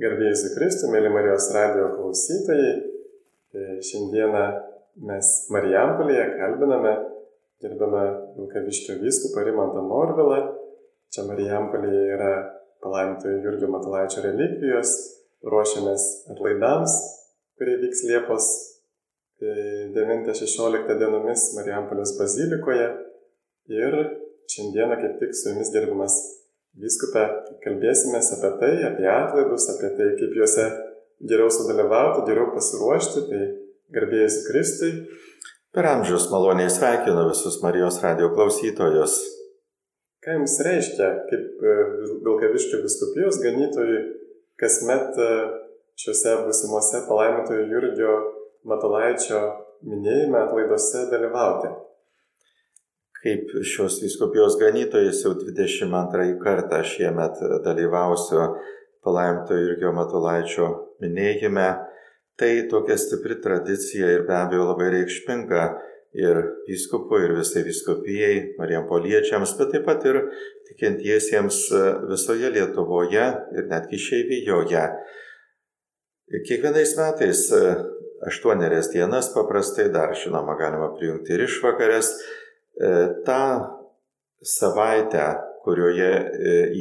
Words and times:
Gerbėjai 0.00 0.36
Zikristų, 0.40 0.88
mėly 0.88 1.10
Marijos 1.12 1.50
radio 1.52 1.90
klausytojai, 1.92 2.70
e, 3.52 3.64
šiandieną 3.84 4.44
mes 5.04 5.28
Marijampolėje 5.52 6.24
kalbiname 6.38 6.94
gerbame 7.62 8.04
Vilkaviškio 8.38 8.96
vyskupą 9.02 9.44
Rimantą 9.46 9.84
Norvilą. 9.84 10.40
Čia 11.12 11.26
Marijampolėje 11.28 12.02
yra 12.16 12.32
palaimintojo 12.82 13.42
Jurgio 13.44 13.68
Matulaičio 13.74 14.24
relikvijos, 14.24 14.96
ruošiamės 15.44 16.08
atlaidams, 16.32 16.96
kurie 17.60 17.76
vyks 17.84 18.06
Liepos 18.08 18.48
9-16 19.44 20.88
e, 20.88 20.98
dienomis 21.04 21.50
Marijampolės 21.58 22.16
bazilikoje. 22.16 22.88
Ir 23.68 23.98
šiandieną 24.56 24.96
kaip 25.04 25.20
tik 25.20 25.36
su 25.36 25.52
jumis 25.52 25.70
gerbimas 25.74 26.16
Vyskupė, 26.80 27.26
kalbėsime 27.60 28.22
apie 28.22 28.50
tai, 28.60 28.72
apie 28.88 29.08
atlaidus, 29.12 29.66
apie 29.74 29.90
tai, 29.98 30.06
kaip 30.16 30.38
juose 30.38 30.64
geriau 31.28 31.50
sudalyvauti, 31.52 32.24
geriau 32.30 32.48
pasiruošti, 32.54 33.26
tai 33.28 33.42
garbėjus 33.92 34.38
Kristui. 34.46 34.92
Per 35.72 35.88
amžius 35.88 36.30
maloniai 36.32 36.72
sveikinu 36.72 37.26
visus 37.28 37.60
Marijos 37.64 38.00
radio 38.04 38.30
klausytojus. 38.32 39.18
Ką 40.24 40.38
jums 40.38 40.56
reiškia, 40.64 41.10
kaip 41.28 41.62
e, 41.66 41.76
Vilkaviškio 42.24 42.80
viskupijos 42.86 43.40
ganytojui, 43.42 44.02
kasmet 44.60 45.16
e, 45.20 45.30
šiuose 46.00 46.36
būsimuose 46.46 47.04
palaimintojo 47.08 47.68
Jurgio 47.68 48.18
Matulaičio 48.68 49.40
minėjime 49.88 50.38
atlaidose 50.44 51.08
dalyvauti? 51.12 51.72
Kaip 53.22 53.52
šios 53.62 54.00
viskupijos 54.02 54.56
ganytojas 54.58 55.20
jau 55.22 55.36
22 55.38 56.32
kartą 56.42 56.80
šiemet 56.82 57.38
dalyvausiu 57.62 58.48
palaimto 59.06 59.54
Jurgio 59.54 59.92
Matulaičio 59.94 60.70
minėjime, 61.02 61.68
tai 62.38 62.66
tokia 62.70 62.96
stipri 62.98 63.36
tradicija 63.44 64.10
ir 64.10 64.26
be 64.26 64.34
abejo 64.34 64.66
labai 64.72 64.90
reikšminga 64.96 65.62
ir 66.18 66.42
viskupui, 66.66 67.22
ir 67.28 67.36
visai 67.38 67.62
viskupijai, 67.68 68.34
marijampoliečiams, 68.58 69.54
bet 69.60 69.72
taip 69.76 69.86
pat 69.86 70.04
ir 70.10 70.18
tikintiesiems 70.72 71.62
visoje 72.10 72.50
Lietuvoje 72.52 73.30
ir 73.54 73.70
netgi 73.70 74.02
šeivijoje. 74.02 74.84
Kiekvienais 76.48 76.98
metais 76.98 77.46
aštuonerias 78.26 78.90
dienas 78.92 79.30
paprastai 79.34 79.88
dar, 79.94 80.14
žinoma, 80.18 80.58
galima 80.58 80.90
prijungti 80.98 81.36
ir 81.36 81.46
išvakarės, 81.46 82.14
E, 82.80 83.14
tą 83.24 83.66
savaitę, 84.42 85.34
kurioje 85.64 86.12
e, 86.14 86.30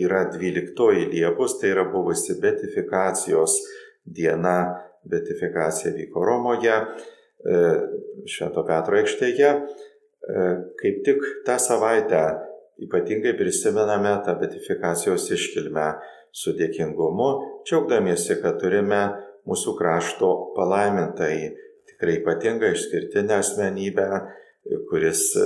yra 0.03 0.25
12 0.25 1.09
Liepos, 1.11 1.59
tai 1.59 1.70
yra 1.70 1.86
buvusi 1.92 2.39
betifikacijos 2.42 3.58
diena, 4.06 4.75
betifikacija 5.03 5.94
vyko 5.94 6.23
Romoje, 6.25 6.78
e, 7.45 7.59
Švento 8.25 8.64
Petro 8.67 8.97
aikštėje. 9.02 9.52
Kaip 10.78 10.97
tik 11.06 11.23
tą 11.45 11.56
savaitę 11.59 12.19
ypatingai 12.86 13.34
prisimename 13.38 14.12
tą 14.25 14.36
betifikacijos 14.38 15.25
iškilmę 15.34 15.88
su 16.31 16.53
dėkingumu, 16.58 17.30
džiaugdamiesi, 17.66 18.38
kad 18.44 18.59
turime 18.62 19.02
mūsų 19.50 19.73
krašto 19.80 20.30
palaimintai, 20.56 21.34
tikrai 21.89 22.19
ypatingą 22.19 22.69
išskirtinę 22.75 23.39
asmenybę, 23.42 24.08
kuris 24.90 25.22
e, 25.36 25.45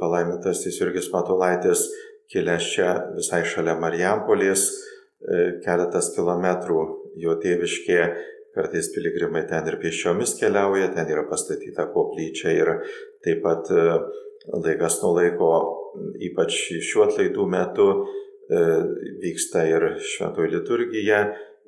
palaimintasis 0.00 0.80
Jurgis 0.80 1.10
Matulaitis 1.12 1.84
kilęs 2.32 2.70
čia 2.74 2.90
visai 3.16 3.44
šalia 3.46 3.76
Marijampolės, 3.80 4.64
e, 4.68 5.44
keletas 5.64 6.10
kilometrų 6.16 6.80
jo 7.22 7.36
tėviškė, 7.42 8.00
kartais 8.56 8.90
piligrimai 8.94 9.44
ten 9.48 9.66
ir 9.70 9.78
pėsčiomis 9.80 10.34
keliauja, 10.40 10.90
ten 10.96 11.10
yra 11.12 11.24
pastatyta 11.30 11.88
koplyčia 11.94 12.54
ir 12.56 12.72
taip 13.24 13.44
pat 13.46 13.70
e, 13.70 13.98
laikas 14.52 15.00
nuo 15.02 15.14
laiko, 15.18 15.50
ypač 16.28 16.56
šiuo 16.84 17.08
atlaidų 17.08 17.44
metu, 17.52 17.90
vyksta 19.20 19.66
ir 19.68 19.82
šventoji 20.00 20.54
liturgija 20.54 21.18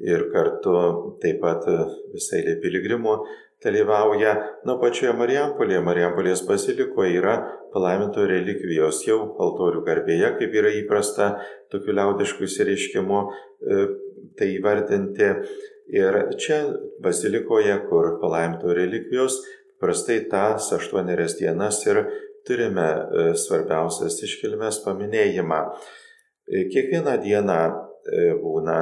ir 0.00 0.22
kartu 0.32 0.72
taip 1.20 1.42
pat 1.42 1.66
visai 2.14 2.40
lė 2.46 2.54
piligrimų 2.62 3.18
dalyvauja, 3.64 4.34
nuo 4.64 4.76
pačioje 4.80 5.12
Marijampolėje, 5.18 5.80
Marijampolės 5.84 6.42
bazilikoje 6.48 7.18
yra 7.20 7.34
palaiminto 7.74 8.24
relikvijos 8.28 9.02
jau 9.06 9.18
altorių 9.42 9.82
garbėje, 9.86 10.32
kaip 10.38 10.56
yra 10.62 10.72
įprasta 10.78 11.34
tokiu 11.72 11.94
liaudišku 11.96 12.46
įsireiškimu 12.48 13.20
e, 13.20 13.82
tai 14.38 14.50
įvardinti. 14.56 15.30
Ir 15.90 16.16
čia 16.40 16.60
bazilikoje, 17.02 17.74
kur 17.90 18.14
palaiminto 18.22 18.72
relikvijos, 18.76 19.40
prastai 19.82 20.20
tas 20.30 20.70
aštuonerias 20.76 21.36
dienas 21.40 21.82
ir 21.88 22.04
turime 22.48 22.88
e, 22.88 23.28
svarbiausias 23.36 24.22
iškilmes 24.24 24.80
paminėjimą. 24.86 25.60
E, 26.48 26.64
kiekvieną 26.72 27.20
dieną 27.26 27.60
būna 28.40 28.76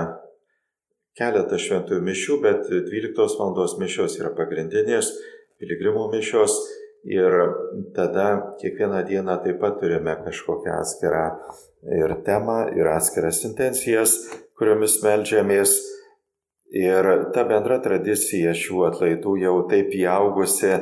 keletą 1.19 1.59
šventųjų 1.59 2.03
mišių, 2.05 2.41
bet 2.45 2.69
12 2.69 3.39
val. 3.41 3.57
mišios 3.81 4.19
yra 4.21 4.35
pagrindinės 4.37 5.13
piligrimų 5.59 6.09
mišios 6.13 6.55
ir 7.09 7.35
tada 7.97 8.57
kiekvieną 8.61 9.05
dieną 9.09 9.39
taip 9.45 9.61
pat 9.61 9.79
turime 9.81 10.17
kažkokią 10.25 10.81
atskirą 10.81 11.27
ir 11.99 12.15
temą, 12.27 12.59
ir 12.77 12.91
atskiras 12.91 13.45
intencijas, 13.45 14.17
kuriomis 14.59 14.99
melžiamės. 15.05 15.79
Ir 16.69 17.07
ta 17.33 17.47
bendra 17.49 17.79
tradicija 17.81 18.53
šių 18.53 18.83
atlaidų 18.91 19.39
jau 19.41 19.55
taip 19.71 19.95
įaugusi 19.97 20.75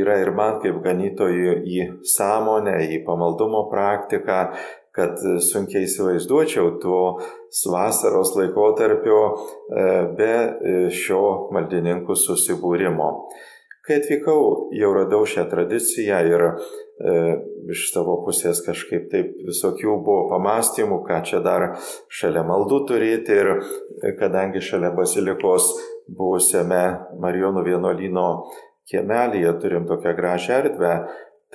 yra 0.00 0.16
ir 0.22 0.30
man 0.32 0.62
kaip 0.62 0.78
ganytojui 0.84 1.58
į 1.76 1.82
sąmonę, 2.08 2.78
į 2.96 3.02
pamaldumo 3.04 3.66
praktiką, 3.68 4.38
kad 4.96 5.20
sunkiai 5.44 5.84
įsivaizduočiau 5.86 6.76
to 6.82 7.00
vasaros 7.72 8.32
laikotarpio 8.38 9.20
e, 9.26 9.34
be 10.16 10.32
e, 10.32 10.78
šio 10.94 11.26
maldininkų 11.54 12.16
susibūrimo. 12.16 13.10
Kai 13.86 14.00
atvykau, 14.00 14.70
jau 14.74 14.88
radau 14.96 15.22
šią 15.30 15.44
tradiciją 15.46 16.16
ir 16.26 16.42
e, 16.42 16.54
iš 17.70 17.84
savo 17.92 18.16
pusės 18.26 18.58
kažkaip 18.66 19.04
taip 19.12 19.36
visokių 19.46 19.92
buvo 20.02 20.24
pamastymų, 20.32 21.04
ką 21.06 21.20
čia 21.28 21.38
dar 21.44 21.68
šalia 22.10 22.42
maldų 22.48 22.80
turėti 22.88 23.36
ir 23.36 23.52
e, 23.54 23.60
kadangi 24.18 24.64
šalia 24.64 24.90
bazilikos 24.96 25.68
buvusiame 26.10 26.82
Marijonų 27.22 27.62
vienuolino 27.68 28.26
kiemelėje 28.90 29.54
turim 29.62 29.86
tokią 29.86 30.16
gražią 30.18 30.58
erdvę, 30.64 30.92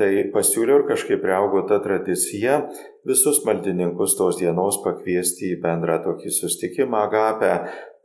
Tai 0.01 0.11
pasiūliau 0.33 0.81
ir 0.81 0.87
kažkaip 0.89 1.25
reaugo 1.29 1.61
ta 1.69 1.77
tradicija 1.83 2.63
visus 3.07 3.43
maldininkus 3.45 4.15
tos 4.17 4.39
dienos 4.41 4.81
pakviesti 4.81 5.53
į 5.53 5.59
bendrą 5.61 5.99
tokį 6.05 6.33
sustikimą 6.41 7.05
agapę. 7.05 7.51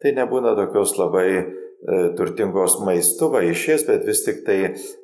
Tai 0.02 0.12
nebūna 0.18 0.52
tokios 0.58 0.92
labai 1.00 1.30
E, 1.86 1.96
turtingos 2.16 2.78
maistu 2.82 3.28
vaišės, 3.30 3.84
bet 3.86 4.06
vis 4.08 4.22
tik 4.24 4.40
tai 4.46 4.56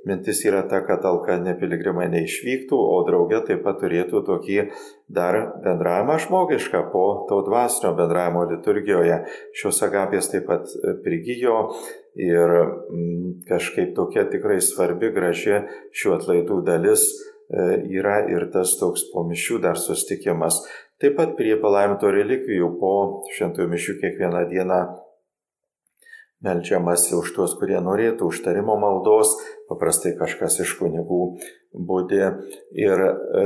mintis 0.09 0.41
yra 0.49 0.63
ta, 0.71 0.81
kad 0.87 1.05
alkani 1.07 1.53
piligrimai 1.61 2.09
neišvyktų, 2.11 2.75
o 2.75 2.97
draugė 3.07 3.43
taip 3.47 3.61
pat 3.67 3.77
turėtų 3.83 4.23
tokį 4.27 4.57
dar 5.13 5.39
bendravimą 5.63 6.17
žmogišką 6.25 6.81
po 6.95 7.05
to 7.29 7.43
dvasinio 7.47 7.93
bendravimo 8.01 8.47
liturgijoje. 8.51 9.21
Šios 9.61 9.83
agapės 9.87 10.33
taip 10.33 10.49
pat 10.49 10.73
prigijo 11.05 11.59
ir 12.19 12.55
mm, 12.93 13.45
kažkaip 13.49 13.95
tokia 13.97 14.27
tikrai 14.31 14.61
svarbi, 14.65 15.13
graži 15.15 15.63
šių 15.97 16.17
atlaidų 16.19 16.61
dalis 16.67 17.07
e, 17.09 17.79
yra 17.99 18.23
ir 18.31 18.51
tas 18.53 18.77
toks 18.81 19.09
po 19.13 19.25
mišių 19.29 19.63
dar 19.65 19.81
sustikimas. 19.81 20.61
Taip 21.03 21.17
pat 21.19 21.33
prie 21.39 21.57
palaiminto 21.61 22.13
relikvijų 22.13 22.69
po 22.81 22.93
šventųjų 23.37 23.71
mišių 23.73 23.97
kiekvieną 24.03 24.45
dieną 24.53 24.83
melčiamasi 26.43 27.15
už 27.17 27.33
tuos, 27.37 27.55
kurie 27.59 27.79
norėtų 27.81 28.29
užtarimo 28.33 28.75
maldos, 28.83 29.37
paprastai 29.71 30.17
kažkas 30.19 30.59
iš 30.65 30.75
kunigų 30.81 31.23
būdi. 31.73 32.23
Ir 32.83 33.05
e, 33.07 33.45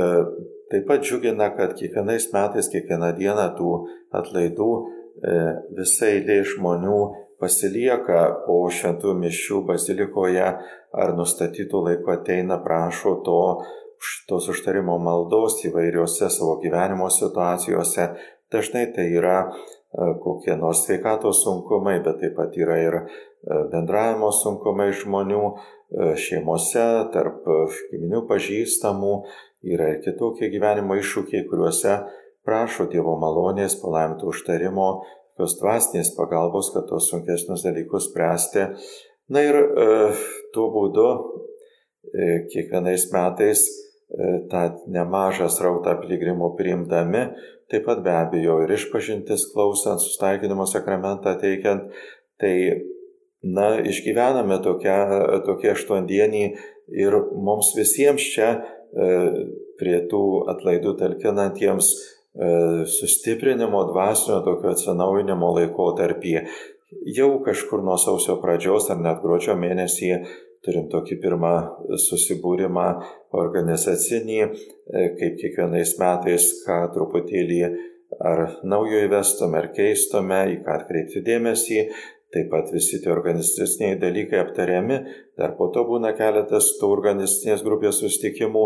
taip 0.73 0.87
pat 0.89 1.05
džiugina, 1.05 1.51
kad 1.55 1.77
kiekvienais 1.77 2.31
metais, 2.33 2.69
kiekvieną 2.73 3.13
dieną 3.19 3.47
tų 3.57 3.71
atlaidų 4.17 4.71
e, 4.75 5.37
visai 5.77 6.17
lė 6.25 6.41
žmonių 6.51 6.99
pasilieka 7.41 8.21
po 8.45 8.59
šventų 8.73 9.13
mišių 9.21 9.61
bazilikoje 9.67 10.47
ar 10.47 11.13
nustatytų 11.17 11.83
laiko 11.89 12.15
ateina, 12.15 12.59
prašo 12.63 13.17
to, 13.25 13.41
tos 14.29 14.49
užtarimo 14.53 14.97
maldos 15.01 15.59
įvairiose 15.65 16.29
savo 16.33 16.57
gyvenimo 16.61 17.09
situacijose. 17.13 18.11
Dažnai 18.53 18.85
tai 18.95 19.09
yra 19.17 19.39
kokie 20.23 20.55
nors 20.59 20.83
sveikatos 20.85 21.41
sunkumai, 21.43 21.97
bet 22.05 22.21
taip 22.21 22.35
pat 22.37 22.55
yra 22.59 22.77
ir 22.83 22.99
bendravimo 23.71 24.29
sunkumai 24.35 24.91
žmonių 24.95 25.43
šeimose, 26.19 26.85
tarp 27.13 27.45
giminių 27.91 28.25
pažįstamų, 28.29 29.13
yra 29.67 29.93
ir 29.93 30.01
kitokie 30.03 30.51
gyvenimo 30.53 30.97
iššūkiai, 30.99 31.45
kuriuose 31.49 32.01
prašo 32.47 32.87
Dievo 32.91 33.17
malonės, 33.19 33.77
palaimintų 33.81 34.29
užtarimo, 34.31 34.89
tokios 35.37 35.57
dvasinės 35.61 36.15
pagalbos, 36.17 36.71
kad 36.73 36.87
tos 36.89 37.09
sunkesnius 37.11 37.63
dalykus 37.63 38.09
spręsti. 38.09 38.65
Na 39.29 39.43
ir 39.45 39.55
e, 39.55 39.85
tuo 40.53 40.69
būdu 40.73 41.07
e, 41.13 42.47
kiekvienais 42.49 43.05
metais 43.13 43.67
e, 43.67 44.47
tą 44.49 44.63
nemažą 44.89 45.49
srautą 45.51 45.97
piligrimų 46.01 46.55
priimdami, 46.57 47.27
taip 47.69 47.85
pat 47.85 48.01
be 48.01 48.13
abejo 48.15 48.61
ir 48.63 48.73
išpažintis 48.73 49.51
klausant, 49.53 50.01
sustaikinimo 50.01 50.65
sakramentą 50.65 51.35
teikiant, 51.37 51.91
tai 52.39 52.55
na, 53.43 53.77
išgyvename 53.85 54.57
tokią, 54.63 54.97
tokie 55.45 55.73
aštuondienį 55.75 56.45
ir 56.97 57.21
mums 57.35 57.75
visiems 57.77 58.25
čia 58.33 58.53
e, 58.55 59.11
prie 59.77 59.99
tų 60.09 60.23
atlaidų 60.49 60.97
talkinantiems 60.97 61.93
sustiprinimo 62.97 63.83
dvasinio 63.91 64.41
tokio 64.45 64.73
atsinaujinimo 64.75 65.53
laikotarpį. 65.57 66.33
Jau 67.17 67.31
kažkur 67.43 67.81
nuo 67.83 67.97
sausio 67.99 68.37
pradžios 68.43 68.91
ar 68.93 69.01
net 69.01 69.23
gruodžio 69.23 69.57
mėnesį 69.59 70.11
turim 70.67 70.87
tokį 70.91 71.17
pirmą 71.23 71.53
susibūrimą 72.07 72.87
organizacinį, 73.41 74.39
e, 74.43 75.05
kaip 75.19 75.37
kiekvienais 75.41 75.95
metais, 76.01 76.49
ką 76.65 76.79
truputėlį 76.95 77.61
ar 78.31 78.43
naujo 78.63 79.03
įvestume, 79.07 79.57
ar 79.61 79.71
keistume, 79.75 80.43
į 80.53 80.61
ką 80.65 80.77
atkreipti 80.81 81.23
dėmesį, 81.27 81.81
Taip 82.27 82.49
pat 82.51 82.67
visi 82.75 82.97
tie 82.99 83.07
organizaciniai 83.13 83.95
dalykai 84.01 84.41
aptariami, 84.41 84.97
dar 85.39 85.53
po 85.55 85.69
to 85.71 85.85
būna 85.87 86.09
keletas 86.17 86.73
tų 86.75 86.89
organizacinės 86.97 87.63
grupės 87.63 88.01
sustikimų. 88.03 88.63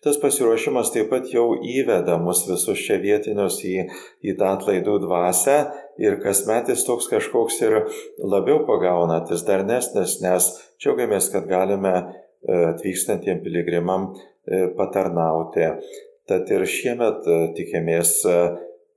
Tas 0.00 0.16
pasiruošimas 0.16 0.94
taip 0.94 1.10
pat 1.12 1.26
jau 1.28 1.58
įveda 1.60 2.14
mus 2.22 2.46
visus 2.48 2.80
čia 2.80 2.96
vietinius 3.02 3.58
į, 3.68 3.82
į 4.24 4.32
tą 4.40 4.54
atlaidų 4.56 4.94
dvasę 5.02 5.56
ir 6.00 6.16
kasmet 6.22 6.70
jis 6.72 6.86
toks 6.88 7.10
kažkoks 7.12 7.60
ir 7.66 7.76
labiau 8.24 8.62
pagaunantis, 8.64 9.44
darnesnis, 9.44 10.16
nes 10.24 10.48
džiaugiamės, 10.80 11.28
kad 11.34 11.44
galime 11.50 11.92
e, 12.00 12.06
atvykstantiem 12.70 13.44
piligrimam 13.44 14.08
e, 14.14 14.70
patarnauti. 14.78 15.68
Tad 16.24 16.48
ir 16.48 16.64
šiemet 16.64 17.28
e, 17.28 17.40
tikimės 17.60 18.16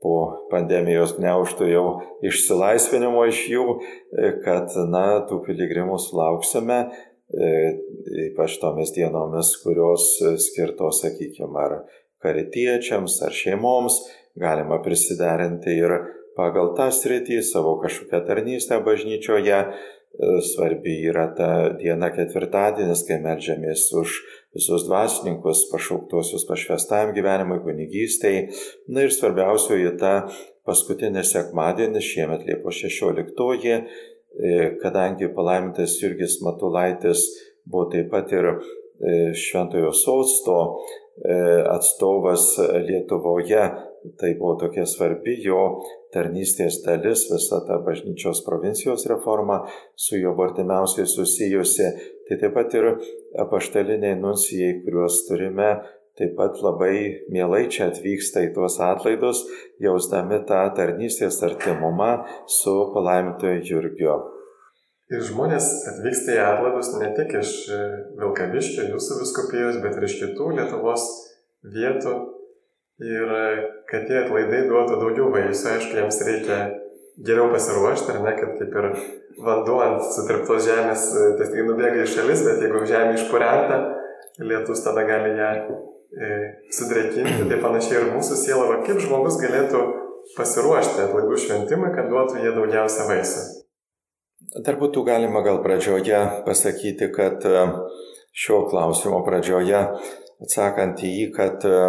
po 0.04 0.18
pandemijos 0.52 1.18
gneuštų 1.20 1.68
jau 1.68 1.86
išsilaisvinimo 2.24 3.28
iš 3.28 3.44
jų, 3.52 3.68
kad, 4.44 4.72
na, 4.92 5.24
tų 5.28 5.44
piligrimų 5.50 6.00
sulauksime, 6.00 6.80
ypač 7.32 8.58
tomis 8.62 8.92
dienomis, 8.96 9.56
kurios 9.64 10.18
skirtos, 10.48 11.02
sakykime, 11.06 11.60
ar 11.60 11.78
karitiečiams, 12.24 13.20
ar 13.26 13.34
šeimoms, 13.36 14.00
galima 14.40 14.80
prisiderinti 14.84 15.76
ir 15.78 15.98
pagal 16.38 16.74
tą 16.78 16.90
sritį 16.94 17.42
savo 17.46 17.78
kažkokią 17.84 18.24
tarnystę 18.28 18.80
bažnyčioje. 18.86 19.60
E, 20.14 20.28
svarbi 20.46 20.94
yra 21.10 21.26
ta 21.34 21.74
diena 21.74 22.12
ketvirtadienis, 22.14 23.02
kai 23.08 23.18
melžiamės 23.22 23.88
už 23.98 24.20
visus 24.54 24.86
dvasininkus 24.86 25.64
pašauktuosius 25.72 26.46
pašvestam 26.46 27.16
gyvenimui, 27.16 27.58
kunigystėjai. 27.66 28.44
Na 28.94 29.08
ir 29.08 29.16
svarbiausioji 29.16 29.96
ta 29.98 30.14
paskutinė 30.70 31.26
sekmadienį, 31.26 32.04
šiemet 32.06 32.46
Liepos 32.46 32.78
16, 32.86 33.34
e, 33.74 33.80
kadangi 34.82 35.28
palaimintas 35.36 36.00
Jurgis 36.02 36.40
Matulaitis 36.42 37.28
buvo 37.70 37.88
taip 37.92 38.10
pat 38.12 38.32
ir 38.34 38.50
e, 38.50 38.56
Šventojo 39.38 39.92
sosto 39.96 40.58
e, 41.22 41.36
atstovas 41.70 42.58
Lietuvoje, 42.88 43.64
tai 44.20 44.34
buvo 44.40 44.56
tokia 44.60 44.86
svarbi 44.90 45.38
jo 45.46 45.62
tarnystės 46.14 46.82
dalis, 46.86 47.28
visa 47.32 47.62
ta 47.68 47.80
bažnyčios 47.86 48.44
provincijos 48.46 49.08
reforma 49.10 49.62
su 49.96 50.20
juo 50.20 50.36
artimiausiai 50.44 51.08
susijusi, 51.10 51.90
tai 52.28 52.40
taip 52.42 52.56
pat 52.58 52.76
ir 52.78 52.90
apaštaliniai 53.46 54.20
nuncijai, 54.20 54.80
kuriuos 54.84 55.24
turime, 55.30 55.72
taip 56.20 56.36
pat 56.38 56.60
labai 56.64 57.26
mielai 57.34 57.66
čia 57.74 57.90
atvyksta 57.92 58.46
į 58.48 58.54
tuos 58.58 58.78
atlaidus, 58.84 59.44
jausdami 59.82 60.44
tą 60.50 60.62
tarnystės 60.78 61.42
artimumą 61.46 62.12
su 62.60 62.76
palaimintoju 62.94 63.66
Jurgiu. 63.70 64.20
Ir 65.14 65.26
žmonės 65.26 65.68
atvyksta 65.94 66.38
į 66.38 66.44
atlaidus 66.46 66.94
ne 67.00 67.10
tik 67.18 67.34
iš 67.42 67.58
Vilkaviškio, 68.22 68.88
jūsų 68.94 69.20
viskupijos, 69.24 69.82
bet 69.84 70.00
ir 70.00 70.08
iš 70.08 70.22
kitų 70.22 70.54
Lietuvos 70.58 71.10
vietų 71.74 72.16
Ir 73.02 73.30
kad 73.90 74.06
tie 74.06 74.20
atlaidai 74.22 74.68
duotų 74.70 75.00
daugiau 75.02 75.32
vaisių, 75.34 75.70
aišku, 75.72 75.96
jiems 75.98 76.20
reikia 76.28 76.58
geriau 77.26 77.48
pasiruošti, 77.50 78.14
ar 78.14 78.20
ne, 78.22 78.34
kad 78.38 78.52
kaip 78.60 78.76
ir 78.80 78.88
vanduo 79.42 79.80
ant 79.82 80.06
sutirptos 80.14 80.68
žemės, 80.68 81.08
tai 81.40 81.48
tik 81.50 81.66
nubėga 81.66 82.04
į 82.04 82.12
šalis, 82.14 82.44
bet 82.46 82.62
jeigu 82.62 82.84
žemė 82.86 83.18
išpurenta, 83.18 83.80
lietus 84.46 84.86
tada 84.86 85.08
gali 85.10 85.34
ją 85.40 85.50
e, 85.58 85.80
sudrėkinti, 86.78 87.48
tai 87.50 87.58
panašiai 87.62 88.00
ir 88.04 88.12
mūsų 88.14 88.38
siela, 88.38 88.68
va, 88.70 88.82
kaip 88.86 89.00
žmogus 89.02 89.40
galėtų 89.42 89.82
pasiruošti 90.38 91.04
atlaidų 91.08 91.40
šventimui, 91.46 91.92
kad 91.96 92.10
duotų 92.12 92.44
jie 92.44 92.54
daugiausia 92.56 93.08
vaisių. 93.10 93.44
Dar 94.66 94.78
būtų 94.78 95.04
galima 95.08 95.42
gal 95.46 95.62
pradžioje 95.64 96.20
pasakyti, 96.46 97.10
kad 97.16 97.46
e, 97.48 97.64
šio 98.38 98.64
klausimo 98.70 99.24
pradžioje 99.26 99.80
atsakant 100.44 101.02
į 101.02 101.10
jį, 101.10 101.28
kad 101.34 101.66
e, 101.66 101.80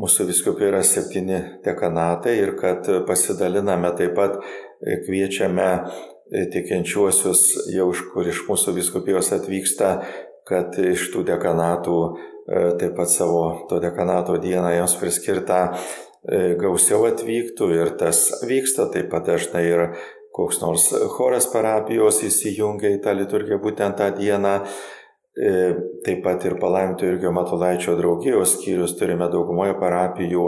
mūsų 0.00 0.28
viskupai 0.30 0.70
yra 0.70 0.82
septyni 0.86 1.40
dekanatai 1.64 2.38
ir 2.40 2.54
kad 2.60 2.88
pasidaliname 3.08 3.92
taip 3.98 4.14
pat 4.16 4.38
e, 4.40 5.00
kviečiame 5.04 5.70
tikinčiuosius 6.54 7.42
jau 7.74 7.90
iš 7.92 8.06
kur 8.14 8.26
iš 8.30 8.46
mūsų 8.48 8.72
viskupijos 8.78 9.28
atvyksta, 9.36 9.90
kad 10.48 10.78
iš 10.80 11.10
tų 11.12 11.26
dekanatų 11.28 11.98
taip 12.44 12.96
pat 12.96 13.08
savo 13.08 13.44
to 13.70 13.78
dekanato 13.80 14.36
dieną 14.40 14.74
jiems 14.74 14.98
priskirtą 15.00 15.60
gausiau 16.60 17.06
atvyktų 17.08 17.70
ir 17.76 17.94
tas 18.00 18.26
vyksta 18.48 18.88
taip 18.92 19.10
pat 19.12 19.26
dažnai 19.28 19.64
ir 19.68 19.86
koks 20.34 20.60
nors 20.62 20.88
choras 21.14 21.46
parapijos 21.52 22.22
įsijungia 22.26 22.94
į 22.96 23.02
tą 23.04 23.14
liturgiją 23.14 23.60
būtent 23.62 24.00
tą 24.00 24.10
dieną. 24.16 24.54
E, 25.34 25.52
taip 26.06 26.22
pat 26.22 26.44
ir 26.46 26.56
palaiminto 26.62 27.06
Irgio 27.08 27.32
Matulaičio 27.34 27.96
draugijos 27.98 28.56
skyrius 28.56 28.94
turime 28.98 29.26
daugumoje 29.30 29.74
parapijų, 29.80 30.44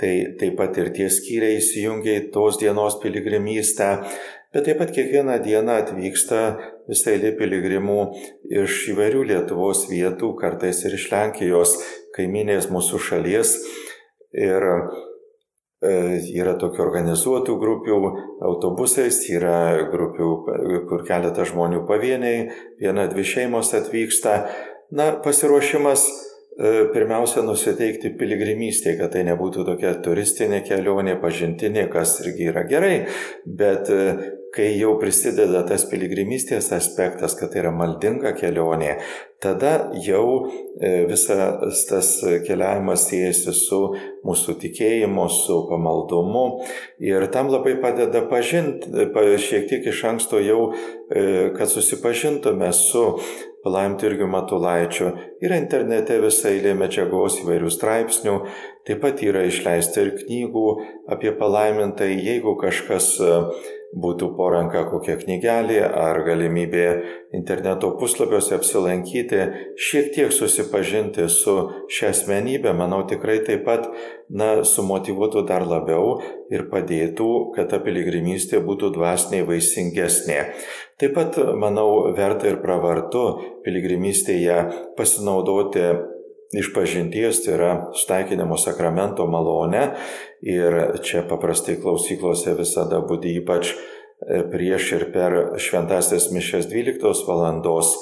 tai 0.00 0.12
taip 0.40 0.58
pat 0.60 0.76
ir 0.80 0.90
tie 0.96 1.08
skyriai 1.12 1.56
įsijungia 1.62 2.18
į 2.18 2.26
tos 2.34 2.58
dienos 2.60 2.98
piligrimystę, 3.00 3.88
bet 4.54 4.68
taip 4.68 4.80
pat 4.82 4.94
kiekvieną 4.96 5.40
dieną 5.44 5.80
atvyksta 5.84 6.42
visai 6.88 7.18
lė 7.22 7.34
piligrimų 7.40 7.98
iš 8.62 8.80
įvairių 8.94 9.26
Lietuvos 9.32 9.86
vietų, 9.90 10.32
kartais 10.40 10.84
ir 10.88 10.96
iš 10.96 11.10
Lenkijos, 11.12 11.76
kaiminės 12.16 12.70
mūsų 12.72 13.02
šalies. 13.10 13.58
Ir 14.38 14.64
E, 15.78 15.90
yra 16.34 16.56
tokių 16.58 16.80
organizuotų 16.82 17.54
grupių 17.60 17.98
autobusais, 18.42 19.20
yra 19.30 19.84
grupių, 19.92 20.30
kur 20.90 21.04
keletas 21.06 21.52
žmonių 21.52 21.84
pavieniai, 21.86 22.48
viena, 22.80 23.04
dvi 23.06 23.22
šeimos 23.22 23.70
atvyksta. 23.78 24.40
Na, 24.90 25.12
pasiruošimas 25.22 26.02
e, 26.02 26.72
pirmiausia 26.90 27.44
nusiteikti 27.46 28.10
piligrimystėje, 28.18 28.96
kad 28.98 29.14
tai 29.14 29.22
nebūtų 29.28 29.68
tokia 29.68 29.94
turistinė 30.02 30.64
kelionė, 30.66 31.14
pažintinė, 31.22 31.86
kas 31.92 32.16
irgi 32.24 32.50
yra 32.50 32.66
gerai, 32.66 32.96
bet 33.46 33.92
e, 33.94 34.02
kai 34.54 34.68
jau 34.78 34.94
prisideda 35.00 35.62
tas 35.68 35.84
piligrimystės 35.90 36.70
aspektas, 36.76 37.34
kad 37.38 37.52
tai 37.52 37.62
yra 37.62 37.72
maldinga 37.74 38.32
kelionė, 38.38 38.96
tada 39.42 39.90
jau 40.02 40.24
e, 40.80 41.04
visas 41.10 41.84
tas 41.88 42.08
keliavimas 42.46 43.04
siejasi 43.10 43.54
su 43.54 43.80
mūsų 44.26 44.56
tikėjimu, 44.64 45.28
su 45.30 45.60
pamaldumu 45.68 46.46
ir 47.04 47.28
tam 47.34 47.52
labai 47.52 47.76
padeda 47.82 48.24
pažinti, 48.30 48.90
šiek 49.48 49.68
tiek 49.70 49.86
iš 49.92 50.02
anksto 50.10 50.40
jau, 50.42 50.72
e, 51.12 51.52
kad 51.56 51.70
susipažintume 51.70 52.72
su 52.76 53.04
palaimintų 53.64 54.06
irgi 54.08 54.28
matulaičių. 54.32 55.08
Yra 55.44 55.58
internete 55.60 56.18
visai 56.22 56.56
eilė 56.56 56.74
medžiagos 56.78 57.40
įvairių 57.42 57.70
straipsnių, 57.74 58.36
taip 58.88 59.02
pat 59.02 59.22
yra 59.26 59.44
išleista 59.48 60.04
ir 60.04 60.14
knygų 60.22 60.66
apie 61.10 61.34
palaimintai, 61.36 62.12
jeigu 62.16 62.56
kažkas 62.60 63.12
būtų 63.96 64.28
po 64.36 64.50
ranka 64.52 64.82
kokia 64.90 65.16
knygelė 65.16 65.80
ar 65.86 66.20
galimybė 66.26 66.86
interneto 67.36 67.94
puslapiuose 68.00 68.54
apsilankyti, 68.58 69.40
šiek 69.80 70.10
tiek 70.14 70.34
susipažinti 70.34 71.24
su 71.32 71.54
šią 71.88 72.12
asmenybę, 72.12 72.74
manau 72.76 73.00
tikrai 73.08 73.38
taip 73.46 73.64
pat, 73.64 73.88
na, 74.28 74.50
sumotivuotų 74.68 75.46
dar 75.48 75.64
labiau 75.64 76.18
ir 76.52 76.66
padėtų, 76.68 77.30
kad 77.56 77.72
ta 77.72 77.80
piligrimystė 77.84 78.60
būtų 78.64 78.92
dvasiniai 78.98 79.46
vaisingesnė. 79.48 80.38
Taip 81.00 81.16
pat, 81.16 81.40
manau, 81.56 82.12
verta 82.16 82.50
ir 82.50 82.60
pravartu 82.60 83.24
piligrimystėje 83.64 84.60
pasinaudoti 85.00 85.88
išpažinties, 86.52 87.42
tai 87.44 87.54
yra 87.56 87.72
staikinimo 87.96 88.56
sakramento 88.60 89.26
malonę. 89.26 89.84
Ir 90.42 90.78
čia 91.04 91.24
paprastai 91.28 91.76
klausyklose 91.82 92.54
visada 92.58 93.02
būdi 93.04 93.36
ypač 93.42 93.74
e, 93.74 94.42
prieš 94.48 94.92
ir 94.96 95.06
per 95.12 95.38
šventasias 95.60 96.30
mišes 96.32 96.70
12 96.70 97.24
valandos. 97.28 97.94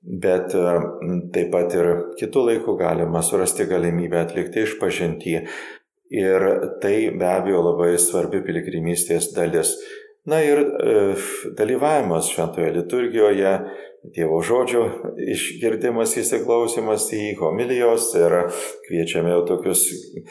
Bet 0.00 0.54
e, 0.54 0.66
taip 1.34 1.50
pat 1.52 1.74
ir 1.76 1.92
kitų 2.20 2.46
laikų 2.50 2.76
galima 2.80 3.24
surasti 3.26 3.66
galimybę 3.70 4.22
atlikti 4.22 4.64
išpažinti. 4.68 5.40
Ir 6.10 6.46
tai 6.82 6.94
be 7.14 7.26
abejo 7.30 7.60
labai 7.62 7.94
svarbi 8.02 8.40
piligrimystės 8.42 9.30
dalis. 9.34 9.76
Na 10.30 10.40
ir 10.44 10.60
e, 10.60 10.96
dalyvavimas 11.56 12.28
šventoje 12.30 12.70
liturgijoje, 12.74 13.52
Dievo 14.00 14.38
žodžio 14.40 14.86
išgirdimas, 15.28 16.14
įsiklausimas 16.16 17.10
į 17.12 17.34
homilijos 17.36 18.06
ir 18.16 18.32
kviečiame 18.86 19.34
jau 19.34 19.42
tokius 19.50 19.82
e, 19.92 20.22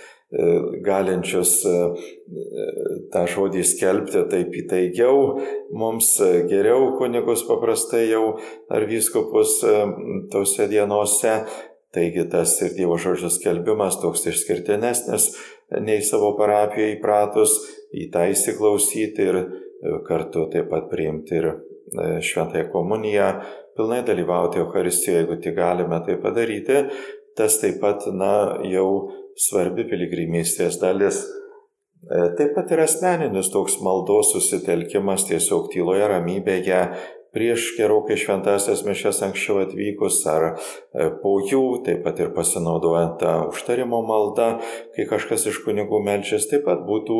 galinčius 0.87 1.51
e, 1.69 1.75
tą 3.13 3.27
žodį 3.29 3.61
skelbti 3.69 4.25
taip 4.31 4.57
įtaigiau, 4.63 5.21
mums 5.69 6.15
geriau 6.49 6.95
kunigus 6.97 7.45
paprastai 7.45 8.07
jau 8.09 8.39
ar 8.73 8.89
vyskupus 8.89 9.59
e, 9.61 9.77
tose 10.33 10.65
dienose. 10.71 11.37
Taigi 11.93 12.25
tas 12.29 12.57
ir 12.65 12.73
Dievo 12.73 12.97
žodžio 13.01 13.29
skelbimas 13.33 14.01
toks 14.01 14.25
išskirtinesnis 14.33 15.31
nei 15.85 16.01
savo 16.05 16.33
parapijoje 16.41 16.97
įpratus, 16.97 17.57
į 17.93 18.09
tą 18.13 18.27
įsiklausyti 18.33 19.29
ir 19.29 19.41
kartu 20.09 20.49
taip 20.53 20.69
pat 20.73 20.89
priimti 20.89 21.37
ir 21.37 21.53
šventąją 22.21 22.69
komuniją, 22.73 23.31
pilnai 23.77 24.03
dalyvauti 24.05 24.59
Euharistijoje, 24.59 25.23
jeigu 25.23 25.39
tik 25.43 25.55
galime 25.55 26.01
tai 26.05 26.17
padaryti, 26.21 26.83
tas 27.37 27.59
taip 27.61 27.79
pat, 27.81 28.07
na, 28.13 28.33
jau 28.67 28.89
svarbi 29.39 29.85
piligrimystės 29.87 30.79
dalis. 30.81 31.23
E, 31.99 32.25
taip 32.39 32.55
pat 32.55 32.71
ir 32.75 32.83
asmeninis 32.83 33.51
toks 33.53 33.79
maldos 33.83 34.33
susitelkimas 34.35 35.25
tiesiog 35.29 35.71
tyloje 35.73 36.07
ramybėje 36.11 36.81
prieš 37.35 37.73
gerokai 37.77 38.17
šventasias 38.17 38.81
mišes 38.87 39.21
anksčiau 39.27 39.61
atvykus 39.63 40.19
ar 40.31 40.47
e, 40.49 41.09
po 41.21 41.37
jų, 41.45 41.63
taip 41.85 42.01
pat 42.07 42.21
ir 42.23 42.33
pasinaudojant 42.35 43.19
tą 43.21 43.35
užtarimo 43.51 44.01
maldą, 44.07 44.49
kai 44.95 45.07
kažkas 45.09 45.47
iš 45.51 45.61
kunigų 45.65 46.01
melčias, 46.05 46.49
taip 46.49 46.65
pat 46.67 46.83
būtų 46.87 47.19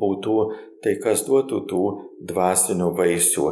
būtų 0.00 0.36
tai, 0.82 0.96
kas 1.02 1.24
duotų 1.26 1.62
tų 1.70 1.84
dvasinių 2.30 2.90
vaisių. 2.98 3.46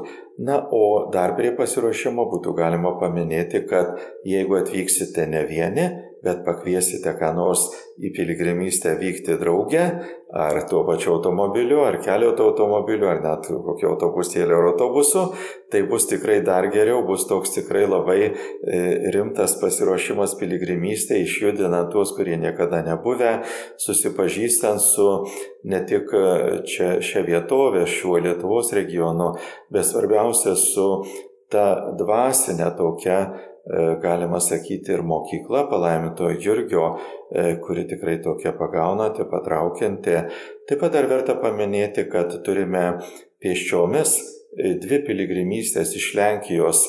Na, 0.46 0.62
o 0.72 1.10
dar 1.12 1.34
prie 1.37 1.52
pasiruošimo 1.56 2.25
būtų 2.30 2.54
galima 2.56 2.94
paminėti, 3.00 3.64
kad 3.68 3.99
jeigu 4.25 4.56
atvyksite 4.62 5.26
ne 5.28 5.44
vieni, 5.49 5.88
bet 6.24 6.42
pakviesite 6.44 7.12
ką 7.18 7.32
nors 7.36 7.66
į 8.00 8.10
piligrimystę 8.16 8.94
vykti 9.00 9.36
drauge, 9.40 9.84
ar 10.32 10.58
tuo 10.70 10.82
pačiu 10.86 11.14
automobiliu, 11.16 11.80
ar 11.84 11.98
keliauto 12.04 12.46
automobiliu, 12.50 13.08
ar 13.10 13.22
net 13.24 13.48
kokio 13.50 13.94
autobusėlio 13.94 14.58
ar 14.58 14.68
autobusu, 14.70 15.24
tai 15.72 15.82
bus 15.88 16.06
tikrai 16.10 16.38
dar 16.46 16.68
geriau, 16.72 17.02
bus 17.08 17.26
toks 17.28 17.54
tikrai 17.56 17.86
labai 17.88 18.18
e, 18.28 18.32
rimtas 19.14 19.56
pasiruošimas 19.62 20.36
piligrimystė, 20.40 21.22
išjudinant 21.24 21.90
tuos, 21.94 22.14
kurie 22.16 22.38
niekada 22.40 22.82
nebuvę, 22.86 23.40
susipažįstant 23.80 24.82
su 24.84 25.08
ne 25.68 25.82
tik 25.88 26.14
e, 26.14 26.26
čia 26.68 26.92
šią 27.04 27.26
vietovę, 27.26 27.86
šiuo 27.90 28.20
Lietuvos 28.20 28.72
regionu, 28.76 29.32
bet 29.72 29.88
svarbiausia 29.88 30.54
su 30.58 30.88
ta 31.50 31.92
dvasinė 31.98 32.68
tokia 32.78 33.20
galima 34.02 34.40
sakyti, 34.42 34.94
ir 34.96 35.04
mokykla 35.06 35.66
palaiminto 35.70 36.30
Jurgio, 36.42 36.96
e, 37.30 37.56
kuri 37.62 37.86
tikrai 37.90 38.18
tokia 38.24 38.52
pagaunanti, 38.58 39.26
patraukianti. 39.30 40.16
Taip 40.68 40.82
pat 40.82 40.96
dar 40.96 41.06
verta 41.10 41.36
paminėti, 41.38 42.08
kad 42.10 42.34
turime 42.46 42.84
pėsčiomis 43.42 44.16
e, 44.18 44.74
dvi 44.82 45.02
piligrimystės 45.06 45.94
iš 46.00 46.12
Lenkijos 46.18 46.88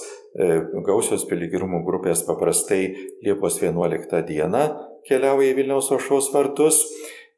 gausios 0.88 1.26
piligrimų 1.28 1.82
grupės 1.84 2.22
paprastai 2.24 2.86
Liepos 3.20 3.58
11 3.60 4.22
dieną 4.30 4.62
keliauja 5.08 5.52
į 5.52 5.58
Vilniaus 5.58 5.90
aušos 5.92 6.30
vartus 6.34 6.80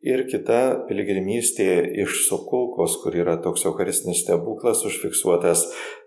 Ir 0.03 0.25
kita 0.27 0.83
piligrimystė 0.89 1.67
iš 2.03 2.25
Sokulkos, 2.27 2.97
kur 2.99 3.15
yra 3.15 3.37
toks 3.39 3.63
eucharistinis 3.69 4.25
stebuklas 4.25 4.81
užfiksuotas, 4.83 5.61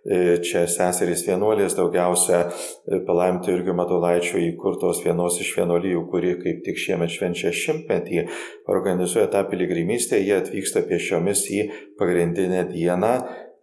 e, 0.05 0.19
čia 0.45 0.67
seserys 0.69 1.23
vienuolės 1.25 1.79
daugiausia 1.79 2.43
e, 2.45 2.99
palaiminti 3.09 3.55
irgi 3.55 3.73
matulaičio 3.79 4.43
įkurtos 4.51 5.01
vienos 5.07 5.41
iš 5.41 5.55
vienuolijų, 5.57 6.03
kuri 6.13 6.35
kaip 6.43 6.61
tik 6.67 6.83
šiemet 6.83 7.15
švenčia 7.15 7.55
šimtmetį, 7.57 8.27
organizuoja 8.69 9.31
tą 9.33 9.47
piligrimystę, 9.49 10.21
jie 10.21 10.37
atvyksta 10.43 10.85
pešiomis 10.91 11.47
į 11.57 11.63
pagrindinę 11.97 12.67
dieną, 12.75 13.15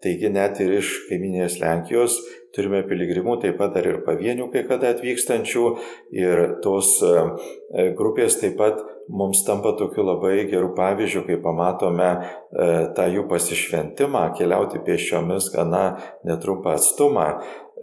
taigi 0.01 0.33
net 0.33 0.57
ir 0.65 0.79
iš 0.79 0.95
kaiminės 1.11 1.59
Lenkijos 1.61 2.17
turime 2.57 2.81
piligrimų, 2.89 3.37
taip 3.45 3.61
pat 3.61 3.77
dar 3.77 3.85
ir 3.89 4.01
pavienių 4.05 4.49
kai 4.53 4.65
kada 4.65 4.93
atvykstančių. 4.93 5.69
Ir 6.17 6.43
tos 6.65 6.95
e, 7.05 7.91
grupės 7.97 8.41
taip 8.41 8.57
pat 8.57 8.81
mums 9.09 9.43
tampa 9.45 9.73
tokiu 9.77 10.05
labai 10.05 10.45
geru 10.51 10.73
pavyzdžiu, 10.77 11.25
kai 11.27 11.39
pamatome 11.43 12.09
e, 12.13 12.69
tą 12.95 13.09
jų 13.11 13.27
pasišventimą, 13.31 14.29
keliauti 14.37 14.81
pėsčiomis 14.85 15.51
gana 15.53 15.83
netrumpą 16.27 16.77
atstumą 16.77 17.25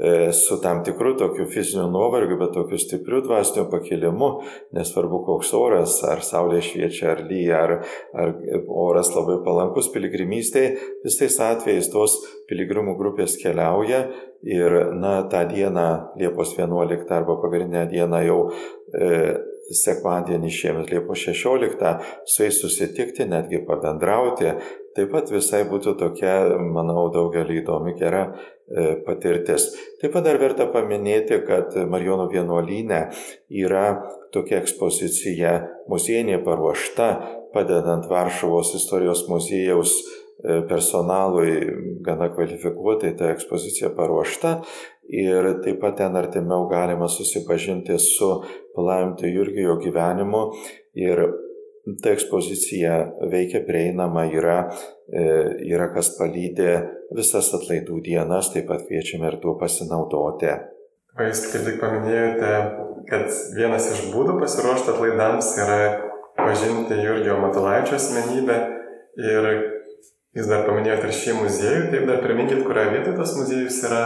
e, 0.00 0.31
su 0.37 0.61
tam 0.65 0.83
tikru 0.87 1.12
tokiu 1.21 1.45
fiziniu 1.53 1.91
nuovargiu, 1.93 2.39
bet 2.41 2.55
tokiu 2.57 2.81
stipriu 2.81 3.21
dvasiniu 3.27 3.67
pakilimu, 3.73 4.31
nesvarbu 4.77 5.23
koks 5.29 5.53
oras, 5.59 5.99
ar 6.09 6.25
saulė 6.25 6.62
šviečia, 6.65 7.12
ar 7.15 7.23
lyja, 7.29 7.61
ar, 7.67 7.77
ar 8.15 8.35
oras 8.87 9.12
labai 9.17 9.41
palankus 9.45 9.93
piligrimystėje, 9.93 10.75
visais 11.05 11.37
atvejais 11.45 11.93
tos 11.93 12.17
piligrimų 12.50 12.97
grupės 12.99 13.37
keliauja 13.41 14.07
ir, 14.43 14.81
na, 14.97 15.21
tą 15.29 15.45
dieną, 15.53 15.89
Liepos 16.17 16.57
11 16.57 17.12
arba 17.12 17.37
pagrindinę 17.43 17.87
dieną 17.93 18.25
jau 18.25 18.41
e, 18.95 19.50
sekmadienį 19.71 20.50
šiemet 20.50 20.90
Liepos 20.93 21.23
16 21.29 21.90
su 22.26 22.45
jais 22.45 22.61
susitikti, 22.62 23.26
netgi 23.31 23.62
pabendrauti. 23.67 24.55
Taip 24.97 25.12
pat 25.12 25.31
visai 25.31 25.62
būtų 25.71 25.95
tokia, 26.00 26.35
manau, 26.75 27.07
daugelį 27.14 27.61
įdomi 27.61 27.95
gera 27.99 28.25
e, 28.26 28.97
patirtis. 29.07 29.69
Taip 30.00 30.17
pat 30.17 30.26
dar 30.26 30.40
verta 30.43 30.67
paminėti, 30.73 31.38
kad 31.47 31.76
Marijonų 31.93 32.26
vienuolyne 32.33 33.05
yra 33.62 33.85
tokia 34.35 34.59
ekspozicija 34.64 35.55
muziejinė 35.90 36.40
paruošta, 36.47 37.11
padedant 37.55 38.11
Varšuvos 38.11 38.75
istorijos 38.81 39.29
muziejaus 39.31 39.95
e, 40.00 40.59
personalui 40.67 41.55
gana 42.02 42.33
kvalifikuotai 42.35 43.14
ta 43.19 43.31
ekspozicija 43.37 43.95
paruošta 43.95 44.59
ir 45.11 45.50
taip 45.64 45.81
pat 45.83 45.99
ten 46.00 46.17
artimiau 46.17 46.69
galima 46.71 47.09
susipažinti 47.09 47.99
su 47.99 48.31
palaiminto 48.76 49.26
Jurgijo 49.26 49.76
gyvenimu. 49.83 50.43
Ir 50.95 51.25
ta 52.02 52.12
ekspozicija 52.14 52.97
veikia 53.31 53.62
prieinama, 53.67 54.26
yra, 54.31 54.59
e, 55.09 55.25
yra 55.71 55.88
kas 55.95 56.12
palydė 56.19 56.75
visas 57.17 57.50
atlaidų 57.57 58.02
dienas, 58.05 58.52
taip 58.55 58.69
pat 58.71 58.85
kviečiame 58.87 59.31
ir 59.31 59.40
tuo 59.43 59.57
pasinaudoti. 59.61 60.52
O 61.19 61.26
jūs 61.26 61.43
kaip 61.50 61.67
tik 61.67 61.81
paminėjote, 61.83 62.52
kad 63.11 63.26
vienas 63.57 63.88
iš 63.95 64.07
būdų 64.14 64.38
pasiruošti 64.43 64.93
atlaidams 64.93 65.50
yra 65.64 65.81
pažinti 66.38 67.00
Jurgio 67.00 67.40
Matulaičio 67.43 67.99
asmenybę. 67.99 68.59
Ir 69.21 69.49
jūs 70.37 70.47
dar 70.47 70.64
paminėjote 70.69 71.09
ir 71.09 71.17
šį 71.19 71.37
muziejų, 71.40 71.83
taip 71.93 72.07
dar 72.09 72.23
priminkit, 72.23 72.62
kurioje 72.67 72.95
vietoje 72.95 73.17
tas 73.19 73.35
muziejus 73.40 73.81
yra 73.88 74.05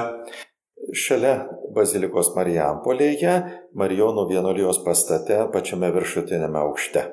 šalia 0.99 1.35
Bazilikos 1.75 2.33
Marijampolėje, 2.37 3.35
Marijonų 3.79 4.27
vienuolijos 4.31 4.81
pastate, 4.87 5.41
pačiame 5.55 5.91
viršutinėme 5.95 6.61
aukšte. 6.63 7.05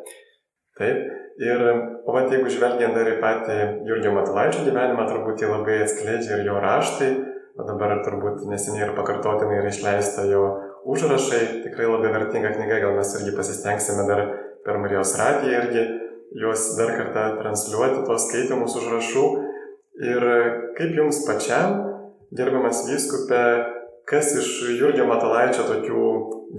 Taip, 0.80 1.00
ir 1.42 1.64
vat 2.08 2.32
jeigu 2.34 2.52
žvelgiant 2.54 2.96
dar 2.98 3.10
į 3.10 3.18
patį 3.22 3.58
Jurgio 3.90 4.14
Matulaičio 4.16 4.66
gyvenimą, 4.68 5.08
turbūt 5.10 5.44
jį 5.44 5.52
labai 5.52 5.82
atskleidžia 5.86 6.40
ir 6.40 6.50
jo 6.50 6.60
raštai, 6.64 7.12
o 7.60 7.66
dabar 7.68 7.98
turbūt 8.06 8.46
neseniai 8.50 8.88
ir 8.88 8.96
pakartotinai 8.98 9.60
yra 9.60 9.74
išleista 9.74 10.26
jo 10.30 10.46
užrašai, 10.90 11.42
tikrai 11.66 11.90
labai 11.90 12.14
vertinga 12.14 12.54
knyga, 12.56 12.80
gal 12.86 12.96
mes 12.98 13.12
irgi 13.20 13.36
pasistengsime 13.38 14.08
dar 14.10 14.24
per 14.66 14.80
Marijos 14.82 15.14
radiją 15.20 15.66
irgi 15.66 15.86
juos 16.42 16.72
dar 16.78 16.94
kartą 16.96 17.26
transliuoti, 17.42 18.06
tuos 18.08 18.28
skaitimus 18.30 18.78
užrašų. 18.80 19.26
Ir 20.02 20.24
kaip 20.78 20.96
jums 20.98 21.20
pačiam 21.28 21.91
gerbiamas 22.38 22.86
vyskupė, 22.88 23.44
kas 24.10 24.34
iš 24.40 24.52
Jurgio 24.80 25.08
Matalaičio 25.10 25.68
tokių 25.68 26.06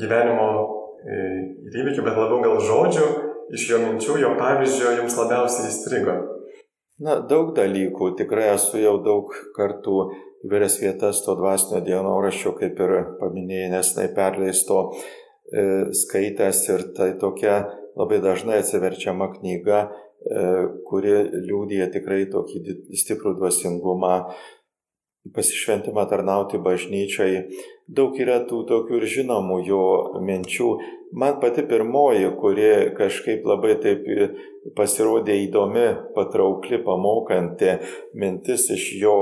gyvenimo 0.00 0.48
e, 0.52 1.22
įvykių, 1.72 2.04
bet 2.04 2.18
labiau 2.18 2.40
gal 2.44 2.60
žodžių, 2.62 3.08
iš 3.56 3.68
jo 3.70 3.80
minčių, 3.82 4.18
jo 4.22 4.34
pavyzdžio 4.40 4.96
jums 5.00 5.16
labiausiai 5.18 5.70
įstrigo? 5.70 6.16
Na, 7.02 7.18
daug 7.18 7.50
dalykų. 7.56 8.12
Tikrai 8.20 8.52
esu 8.52 8.78
jau 8.78 8.98
daug 9.02 9.32
kartų 9.56 9.96
įvairias 10.46 10.78
vietas 10.82 11.22
to 11.24 11.34
dvasinio 11.38 11.82
dienoraščio, 11.86 12.54
kaip 12.58 12.78
ir 12.82 12.94
paminėjai, 13.18 13.72
nesnai 13.72 14.06
perleisto, 14.14 14.84
skaitęs 16.02 16.62
ir 16.70 16.86
tai 16.96 17.12
tokia 17.20 17.58
labai 17.98 18.22
dažnai 18.24 18.60
atsiverčiama 18.62 19.32
knyga, 19.34 19.82
kuri 20.88 21.14
liūdija 21.48 21.90
tikrai 21.92 22.24
tokį 22.30 22.78
stiprų 23.02 23.34
dvasingumą, 23.40 24.14
pasišventimą 25.30 26.06
tarnauti 26.10 26.58
bažnyčiai. 26.62 27.44
Daug 27.86 28.16
yra 28.18 28.40
tų 28.48 28.62
tokių 28.68 28.98
ir 28.98 29.06
žinomų 29.16 29.60
jo 29.68 29.84
minčių. 30.24 30.72
Man 31.18 31.38
pati 31.42 31.62
pirmoji, 31.68 32.30
kuri 32.40 32.68
kažkaip 32.96 33.46
labai 33.46 33.76
taip 33.82 34.06
pasirodė 34.76 35.36
įdomi, 35.44 35.88
patraukli, 36.16 36.80
pamokanti 36.82 37.76
mintis 38.18 38.70
iš 38.72 38.88
jo 39.02 39.16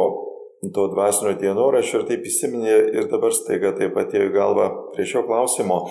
to 0.75 0.87
dvasinio 0.93 1.33
dienoraščio 1.41 2.03
ir 2.03 2.07
taip 2.11 2.27
įsiminė 2.29 2.75
ir 3.01 3.07
dabar 3.09 3.33
staiga 3.33 3.73
taip 3.79 3.97
atėjo 3.97 4.29
į 4.29 4.33
galvą 4.35 4.67
prie 4.93 5.07
šio 5.09 5.23
klausimo, 5.25 5.87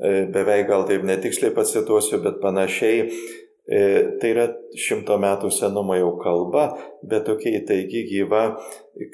e, 0.00 0.24
beveik 0.32 0.70
gal 0.70 0.86
taip 0.88 1.04
netiksliai 1.04 1.52
pacituosiu, 1.54 2.22
bet 2.24 2.40
panašiai 2.40 3.10
tai 3.64 4.30
yra 4.34 4.48
šimto 4.76 5.16
metų 5.20 5.48
senumo 5.54 5.96
jau 5.96 6.10
kalba, 6.20 6.66
bet 7.00 7.24
tokia 7.28 7.54
įtaigi 7.62 8.02
gyva, 8.10 8.42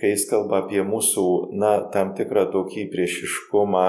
kai 0.00 0.10
jis 0.10 0.26
kalba 0.30 0.64
apie 0.64 0.82
mūsų, 0.86 1.26
na, 1.54 1.76
tam 1.94 2.10
tikrą 2.18 2.48
tokį 2.50 2.88
priešiškumą, 2.90 3.84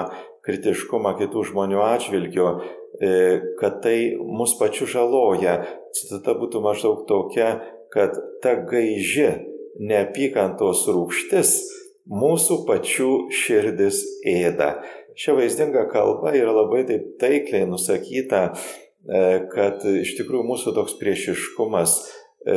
kritiškumą 0.45 1.15
kitų 1.17 1.47
žmonių 1.49 1.81
atžvilgio, 1.85 2.51
e, 3.01 3.13
kad 3.57 3.81
tai 3.81 4.13
mus 4.21 4.53
pačių 4.59 4.89
žaloja. 4.93 5.57
Citata 5.97 6.37
būtų 6.37 6.61
maždaug 6.61 7.07
tokia, 7.09 7.55
kad 7.93 8.13
ta 8.45 8.55
gaiži 8.61 9.31
neapykantos 9.81 10.85
rūkštis 10.93 11.57
mūsų 12.05 12.61
pačių 12.69 13.11
širdis 13.33 14.03
ėda. 14.29 14.75
Šia 15.17 15.33
vaizdinga 15.35 15.87
kalba 15.91 16.35
yra 16.37 16.53
labai 16.53 16.85
taip 16.87 17.17
taikliai 17.21 17.65
nusakyta 17.69 18.45
E, 18.51 18.80
kad 19.51 19.85
iš 19.85 20.15
tikrųjų 20.19 20.45
mūsų 20.45 20.73
toks 20.75 20.93
priešiškumas, 20.99 21.95
e, 22.45 22.55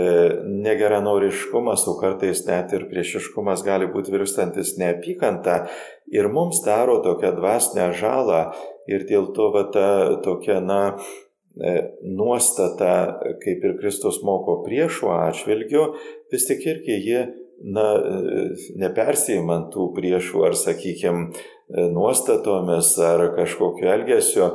negeranoriškumas, 0.64 1.86
o 1.88 1.96
kartais 2.00 2.44
net 2.48 2.74
ir 2.76 2.84
priešiškumas 2.90 3.64
gali 3.64 3.88
būti 3.92 4.12
virstantis 4.12 4.74
neapykanta 4.80 5.64
ir 6.12 6.28
mums 6.28 6.60
daro 6.66 6.98
tokią 7.04 7.34
dvasinę 7.38 7.90
žalą 7.96 8.42
ir 8.90 9.06
dėl 9.08 9.30
to 9.36 9.50
va 9.54 9.64
ta 9.72 9.88
tokia, 10.24 10.60
na, 10.60 10.98
e, 11.56 11.74
nuostata, 12.04 13.20
kaip 13.40 13.64
ir 13.64 13.78
Kristus 13.80 14.20
moko 14.26 14.60
priešų 14.66 15.10
atžvilgiu, 15.16 15.86
vis 16.32 16.48
tik 16.50 16.66
irgi 16.68 17.00
ji, 17.08 17.24
na, 17.62 17.86
nepersijimant 18.80 19.70
tų 19.74 19.90
priešų 19.96 20.46
ar, 20.48 20.56
sakykime, 20.58 21.30
nuostatomis 21.94 22.92
ar 23.02 23.30
kažkokiu 23.36 23.88
elgesiu, 23.94 24.50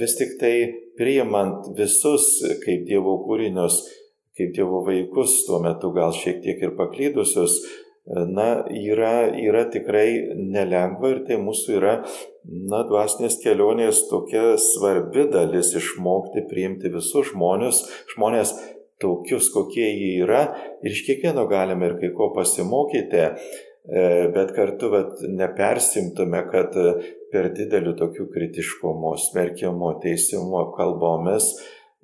vis 0.00 0.16
tik 0.18 0.36
tai 0.40 0.54
priimant 0.98 1.70
visus 1.78 2.30
kaip 2.64 2.86
Dievo 2.88 3.20
kūrinius, 3.26 3.80
kaip 4.38 4.54
Dievo 4.56 4.82
vaikus, 4.86 5.44
tuo 5.46 5.60
metu 5.62 5.92
gal 5.94 6.12
šiek 6.14 6.42
tiek 6.44 6.62
ir 6.62 6.74
paklydusius, 6.78 7.60
na, 8.08 8.64
yra, 8.72 9.28
yra 9.36 9.66
tikrai 9.70 10.08
nelengva 10.34 11.12
ir 11.12 11.22
tai 11.28 11.36
mūsų 11.42 11.76
yra, 11.76 11.94
na, 12.48 12.82
dvasinės 12.88 13.38
kelionės 13.42 14.06
tokia 14.08 14.56
svarbi 14.62 15.26
dalis 15.32 15.74
išmokti 15.76 16.46
priimti 16.48 16.92
visus 16.94 17.32
žmonės, 17.34 17.84
žmonės 18.14 18.54
tokius, 19.02 19.50
kokie 19.54 19.86
jie 19.86 20.12
yra. 20.24 20.44
Ir 20.82 20.94
iš 20.94 21.04
kiekvieno 21.06 21.46
galime 21.50 21.90
ir 21.90 21.96
kai 22.00 22.12
ko 22.16 22.30
pasimokyti, 22.36 23.24
e, 23.24 24.04
bet 24.34 24.52
kartu 24.56 24.90
vat, 24.92 25.24
nepersimtume, 25.40 26.44
kad 26.52 26.76
per 27.32 27.50
dideliu 27.56 27.94
tokiu 27.98 28.28
kritiškumu, 28.32 29.14
smerkimu, 29.28 29.94
teisimu, 30.02 30.68
kalbomis 30.76 31.52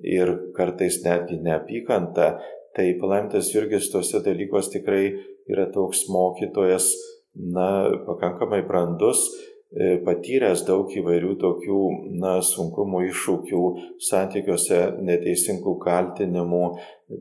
ir 0.03 0.31
kartais 0.57 1.01
netgi 1.05 1.39
neapykanta, 1.43 2.35
tai 2.75 2.91
palaimintas 2.99 3.53
Jurgis 3.53 3.87
tuose 3.91 4.19
dalykuose 4.23 4.73
tikrai 4.77 5.05
yra 5.51 5.69
toks 5.71 6.05
mokytojas, 6.11 6.89
na, 7.35 7.91
pakankamai 8.07 8.61
brandus, 8.67 9.27
e, 9.27 9.44
patyręs 10.05 10.63
daug 10.67 10.91
įvairių 10.95 11.33
tokių, 11.41 11.79
na, 12.21 12.37
sunkumų, 12.45 13.01
iššūkių, 13.09 13.63
santykiuose 14.07 14.81
neteisingų 15.03 15.75
kaltinimų, 15.83 16.63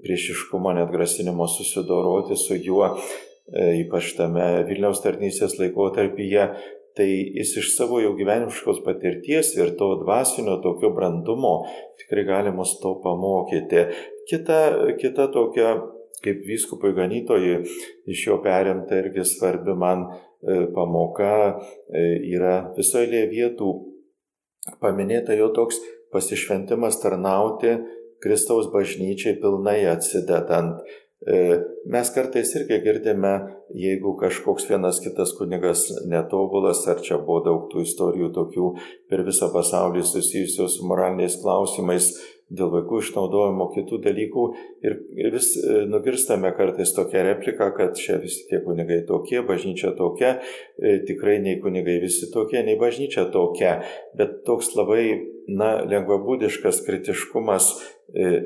priešiškumo, 0.05 0.75
net 0.79 0.93
grasinimo 0.95 1.49
susidoroti 1.51 2.39
su 2.39 2.59
juo, 2.61 2.93
e, 2.95 3.83
ypač 3.83 4.15
tame 4.19 4.47
Vilniaus 4.69 5.03
tarnysės 5.03 5.59
laikotarpyje, 5.59 6.47
tai 6.95 7.09
jis 7.11 7.57
iš 7.59 7.73
savo 7.75 7.99
jau 7.99 8.13
gyvenimiškos 8.15 8.85
patirties 8.87 9.51
ir 9.59 9.75
to 9.79 9.91
dvasinio 10.05 10.61
tokio 10.63 10.93
brandumo 10.95 11.65
tikrai 11.99 12.23
gali 12.29 12.55
mus 12.55 12.77
to 12.79 12.95
pamokyti. 13.03 13.89
Kita, 14.31 14.61
kita 15.01 15.27
tokia, 15.35 15.75
kaip 16.25 16.47
vyskupui 16.47 16.95
ganytojui, 16.97 17.65
iš 18.09 18.29
jo 18.29 18.39
perimta 18.45 19.03
irgi 19.03 19.27
svarbi 19.29 19.75
man 19.77 20.07
e, 20.07 20.34
pamoka 20.75 21.35
e, 21.89 22.05
yra 22.35 22.57
visoje 22.77 23.25
vietų 23.31 23.71
paminėta 24.81 25.37
jo 25.37 25.51
toks 25.57 25.81
pasišventimas 26.15 27.01
tarnauti 27.03 27.79
Kristaus 28.25 28.71
bažnyčiai 28.73 29.37
pilnai 29.41 29.83
atsidedant. 29.91 30.81
E, 31.25 31.37
mes 31.89 32.11
kartais 32.13 32.51
irgi 32.59 32.79
girdime, 32.85 33.33
jeigu 33.73 34.15
kažkoks 34.21 34.67
vienas 34.69 35.01
kitas 35.05 35.33
kunigas 35.39 35.87
netobulas, 36.09 36.83
ar 36.89 37.01
čia 37.05 37.19
buvo 37.21 37.41
daug 37.47 37.67
tų 37.73 37.85
istorijų 37.85 38.31
tokių 38.37 38.71
per 39.09 39.25
visą 39.25 39.49
pasaulį 39.53 40.05
susijusios 40.05 40.79
su 40.79 40.89
moraliniais 40.89 41.39
klausimais, 41.41 42.11
dėl 42.51 42.71
vaikų 42.75 43.01
išnaudojimo 43.03 43.69
kitų 43.75 44.01
dalykų. 44.05 44.45
Ir 44.85 45.31
vis 45.35 45.51
e, 45.59 45.85
nugirstame 45.91 46.53
kartais 46.57 46.95
tokią 46.97 47.25
repliką, 47.31 47.71
kad 47.77 47.99
čia 48.01 48.19
visi 48.23 48.47
tie 48.51 48.61
kunigai 48.65 49.03
tokie, 49.09 49.41
bažnyčia 49.47 49.95
tokia, 49.99 50.37
e, 50.79 50.99
tikrai 51.09 51.41
nei 51.45 51.59
kunigai 51.63 51.99
visi 52.05 52.31
tokie, 52.35 52.61
nei 52.67 52.79
bažnyčia 52.81 53.27
tokia, 53.35 53.81
bet 54.19 54.43
toks 54.49 54.75
labai, 54.79 55.05
na, 55.49 55.77
lengvabūdiškas 55.89 56.85
kritiškumas 56.87 57.75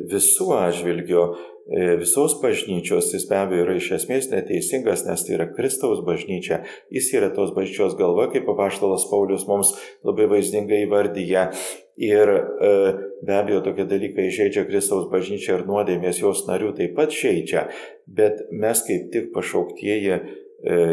visų 0.09 0.47
atžvilgių 0.57 1.25
E, 1.69 1.97
visos 2.01 2.33
bažnyčios, 2.41 3.11
jis 3.13 3.27
be 3.29 3.37
abejo 3.37 3.67
yra 3.67 3.75
iš 3.77 3.91
esmės 3.99 4.31
neteisingas, 4.33 5.03
nes 5.05 5.21
tai 5.27 5.35
yra 5.37 5.47
Kristaus 5.53 6.01
bažnyčia, 6.07 6.63
jis 6.89 7.11
yra 7.19 7.29
tos 7.37 7.53
bažnyčios 7.53 7.97
galva, 7.99 8.31
kaip 8.33 8.49
apaštalas 8.49 9.05
Paulius 9.11 9.45
mums 9.51 9.75
labai 10.09 10.31
vaizdingai 10.33 10.87
įvardyja. 10.87 11.51
Ir 11.99 12.31
e, 12.31 12.69
be 13.27 13.35
abejo 13.35 13.61
tokie 13.67 13.83
dalykai 13.91 14.29
žaidžia 14.31 14.63
Kristaus 14.69 15.09
bažnyčią 15.11 15.57
ir 15.59 15.65
nuodėmės 15.67 16.21
jos 16.23 16.45
narių 16.47 16.71
taip 16.79 16.95
pat 16.95 17.11
žaidžia, 17.11 17.65
bet 18.07 18.45
mes 18.55 18.85
kaip 18.87 19.09
tik 19.15 19.33
pašauktieji 19.35 20.15
e, 20.15 20.21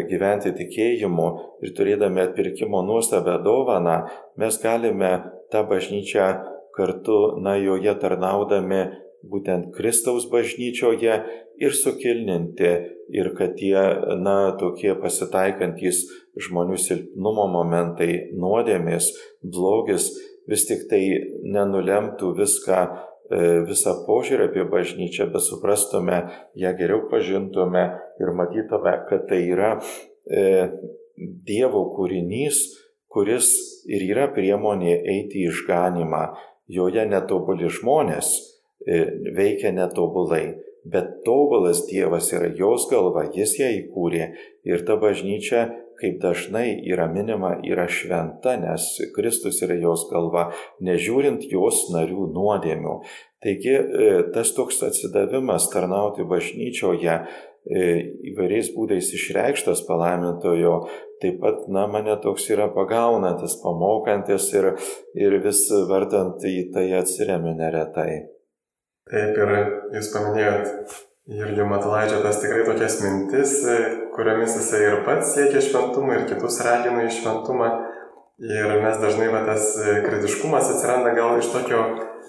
gyventi 0.10 0.56
tikėjimu 0.58 1.30
ir 1.62 1.76
turėdami 1.78 2.26
atpirkimo 2.26 2.82
nuostabę 2.90 3.38
dovaną, 3.46 4.00
mes 4.42 4.58
galime 4.64 5.14
tą 5.54 5.62
bažnyčią 5.70 6.32
kartu, 6.76 7.38
na, 7.38 7.54
joje 7.62 7.94
tarnaudami 8.02 8.84
būtent 9.30 9.72
Kristaus 9.78 10.26
bažnyčioje 10.32 11.22
ir 11.62 11.74
sukilninti 11.86 12.72
ir 13.14 13.34
kad 13.38 13.56
tie, 13.62 13.78
na, 14.18 14.56
tokie 14.60 14.98
pasitaikantis 14.98 16.08
žmonių 16.48 16.78
silpnumo 16.82 17.46
momentai, 17.54 18.32
nuodėmės, 18.34 19.14
blogis 19.42 20.10
vis 20.52 20.66
tik 20.70 20.88
tai 20.92 21.02
nenulemtų 21.56 22.32
viską, 22.38 22.80
e, 23.30 23.44
visą 23.70 23.96
požiūrį 24.08 24.50
apie 24.50 24.66
bažnyčią, 24.72 25.30
bet 25.34 25.46
suprastume, 25.46 26.24
ją 26.56 26.74
geriau 26.80 27.06
pažintume 27.12 27.86
ir 28.22 28.34
matytume, 28.38 28.98
kad 29.10 29.30
tai 29.30 29.44
yra 29.50 29.78
e, 30.30 30.72
Dievo 31.16 31.86
kūrinys, 31.96 32.58
kuris 33.08 33.54
ir 33.88 34.02
yra 34.04 34.26
priemonė 34.36 34.98
eiti 35.00 35.46
į 35.46 35.54
išganimą. 35.54 36.26
Joje 36.68 37.06
netobuli 37.08 37.70
žmonės, 37.72 38.34
E, 38.86 39.06
veikia 39.34 39.72
netobulai, 39.74 40.62
bet 40.86 41.08
tobulas 41.26 41.88
Dievas 41.90 42.28
yra 42.38 42.52
jos 42.54 42.86
galva, 42.92 43.24
jis 43.34 43.56
ją 43.58 43.70
įkūrė 43.80 44.28
ir 44.70 44.84
ta 44.86 45.00
bažnyčia, 45.02 45.64
kaip 46.00 46.20
dažnai 46.24 46.68
yra 46.88 47.08
minima, 47.12 47.56
yra 47.66 47.88
šventa, 47.92 48.56
nes 48.62 48.88
Kristus 49.16 49.62
yra 49.66 49.78
jos 49.80 50.08
galva, 50.12 50.50
nežiūrint 50.84 51.48
jos 51.52 51.88
narių 51.94 52.30
nuodėmių. 52.36 53.00
Taigi 53.46 53.74
e, 53.76 54.12
tas 54.34 54.54
toks 54.58 54.82
atsidavimas 54.88 55.70
tarnauti 55.74 56.26
bažnyčioje 56.28 57.16
e, 57.16 57.82
įvairiais 58.32 58.72
būdais 58.74 59.12
išreikštas 59.18 59.84
palaimintojo, 59.90 60.78
taip 61.22 61.42
pat, 61.44 61.66
na, 61.72 61.86
mane 61.92 62.16
toks 62.24 62.48
yra 62.54 62.70
pagaunantis, 62.74 63.60
pamokantis 63.62 64.50
ir, 64.58 64.72
ir 65.18 65.38
vis 65.46 65.66
vartant 65.90 66.42
į 66.46 66.72
tai 66.74 66.88
atsiriami 67.02 67.54
neretai. 67.60 68.12
Taip 69.12 69.38
ir 69.38 69.52
jūs 69.94 70.10
paminėjot 70.16 70.96
Jurgio 71.26 71.66
Matulaičio 71.66 72.20
tas 72.22 72.38
tikrai 72.42 72.66
tokias 72.68 73.00
mintis, 73.02 73.54
kuriomis 74.16 74.56
jisai 74.58 74.82
ir 74.88 75.04
pats 75.08 75.34
siekia 75.36 75.62
šventumą 75.64 76.16
ir 76.16 76.26
kitus 76.30 76.62
ragina 76.66 77.06
į 77.06 77.14
šventumą. 77.20 77.70
Ir 78.44 78.74
mes 78.84 78.98
dažnai 79.00 79.30
va, 79.32 79.46
tas 79.48 79.70
kritiškumas 79.80 80.74
atsiranda 80.74 81.14
gal 81.16 81.38
iš 81.40 81.54
tokio, 81.54 81.84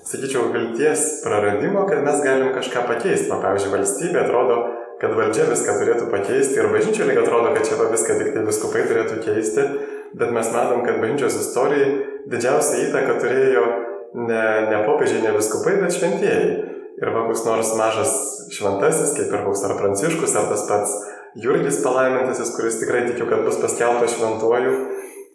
sakyčiau, 0.07 0.53
vilties 0.55 1.07
praradimo, 1.25 1.83
kad 1.89 2.05
mes 2.07 2.21
galim 2.23 2.53
kažką 2.55 2.85
pakeisti. 2.87 3.31
Va, 3.33 3.41
pavyzdžiui, 3.43 3.73
valstybė 3.75 4.21
atrodo, 4.23 4.61
kad 5.01 5.17
valdžia 5.19 5.49
viską 5.51 5.75
turėtų 5.81 6.07
pakeisti 6.13 6.61
ir 6.61 6.71
bažnyčia 6.73 7.09
lyg 7.09 7.19
atrodo, 7.25 7.51
kad 7.57 7.67
čia 7.67 7.81
va, 7.81 7.89
viską 7.91 8.21
tik 8.21 8.31
tai 8.37 8.45
viskupai 8.47 8.85
turėtų 8.87 9.19
keisti, 9.25 9.67
bet 10.15 10.31
mes 10.37 10.53
matom, 10.55 10.87
kad 10.87 11.03
bažnyčios 11.03 11.41
istorijai 11.43 11.91
didžiausia 12.31 12.87
įtaka 12.87 13.19
turėjo 13.25 13.67
ne, 14.15 14.47
ne 14.71 14.81
popiežiai, 14.87 15.25
ne 15.27 15.35
viskupai, 15.37 15.77
bet 15.83 15.99
šventieji. 15.99 16.55
Ir 16.97 17.13
va, 17.13 17.27
koks 17.27 17.43
nors 17.45 17.75
mažas 17.77 18.15
šventasis, 18.57 19.13
kaip 19.19 19.35
ir 19.35 19.43
koks 19.45 19.67
ar 19.69 19.75
pranciškus, 19.77 20.39
ar 20.39 20.47
tas 20.49 20.63
pats 20.71 20.95
Jurgis 21.43 21.83
palaimintasis, 21.85 22.55
kuris 22.57 22.79
tikrai 22.81 23.05
tikiu, 23.11 23.27
kad 23.29 23.45
bus 23.45 23.59
paskelbtas 23.61 24.15
šventuoju, 24.17 24.73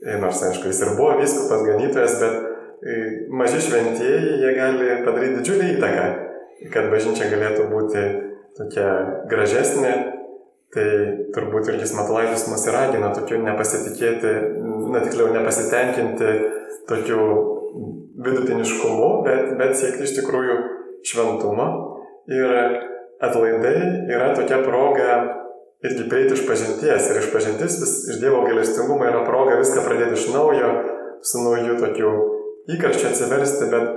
e, 0.02 0.18
nors 0.22 0.42
aišku, 0.48 0.72
jis 0.72 0.82
ir 0.82 0.96
buvo 0.98 1.18
viskupas 1.20 1.62
ganytojas, 1.68 2.16
bet 2.22 2.38
e, 2.82 2.96
maži 3.30 3.62
šventieji, 3.68 4.40
jie 4.42 4.54
gali 4.58 4.96
padaryti 5.06 5.38
didžiulį 5.40 5.70
įtaką, 5.76 6.08
kad 6.74 6.90
bažnyčia 6.94 7.30
galėtų 7.34 7.68
būti 7.70 8.08
tokia 8.58 8.88
gražesnė. 9.30 9.94
Tai 10.72 10.84
turbūt 11.36 11.68
ir 11.68 11.82
jis 11.82 11.92
Matulaitis 11.98 12.46
mus 12.48 12.62
ir 12.64 12.72
ragina 12.72 13.10
tokiu 13.12 13.42
nepasitikėti, 13.44 14.30
na 14.94 15.02
tiksliau 15.04 15.34
nepasitenkinti 15.34 16.30
tokiu 16.88 17.26
vidutiniškumu, 18.24 19.10
bet, 19.26 19.52
bet 19.60 19.76
siekti 19.76 20.08
iš 20.08 20.16
tikrųjų 20.22 20.56
šventumo. 21.12 21.68
Ir 22.32 22.56
atlaidai 23.20 23.76
yra 24.16 24.32
tokia 24.38 24.62
proga 24.64 25.18
irgi 25.84 26.10
prieiti 26.10 26.34
iš 26.34 26.46
pažinties. 26.48 27.10
Ir 27.10 27.20
iš 27.22 27.32
pažintis 27.34 27.80
vis 27.82 27.94
iš 28.12 28.20
Dievo 28.22 28.44
gailestingumo 28.46 29.08
yra 29.08 29.24
proga 29.26 29.58
viską 29.62 29.86
pradėti 29.86 30.20
iš 30.20 30.28
naujo, 30.34 30.72
su 31.26 31.42
nauju 31.42 31.78
tokiu 31.82 32.12
įkarščiu 32.76 33.10
atsiversti, 33.10 33.70
bet 33.72 33.88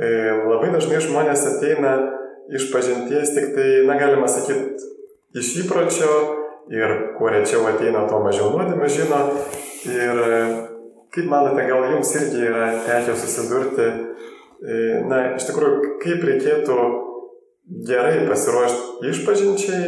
e, 0.00 0.10
labai 0.48 0.72
dažnai 0.72 1.02
žmonės 1.04 1.44
ateina 1.52 1.94
iš 2.54 2.70
pažinties 2.72 3.34
tik 3.36 3.52
tai, 3.56 3.68
na 3.88 3.98
galima 4.00 4.28
sakyti, 4.28 4.88
iš 5.36 5.52
įpročio 5.64 6.10
ir 6.72 6.94
kuo 7.18 7.28
rečiau 7.32 7.66
ateina, 7.68 8.06
tuo 8.08 8.22
mažiau 8.24 8.52
nuodėmė 8.54 8.88
žino. 8.92 9.20
Ir 9.92 10.22
e, 10.24 10.38
kaip 11.14 11.28
manote, 11.30 11.66
gal 11.68 11.90
jums 11.92 12.12
irgi 12.18 12.40
yra 12.48 12.70
tekę 12.86 13.16
susidurti, 13.20 13.90
e, 14.64 14.78
na 15.10 15.26
iš 15.34 15.50
tikrųjų, 15.50 15.92
kaip 16.00 16.24
reikėtų 16.30 16.78
gerai 17.88 18.24
pasiruošti 18.28 19.12
išpažinčiai 19.12 19.84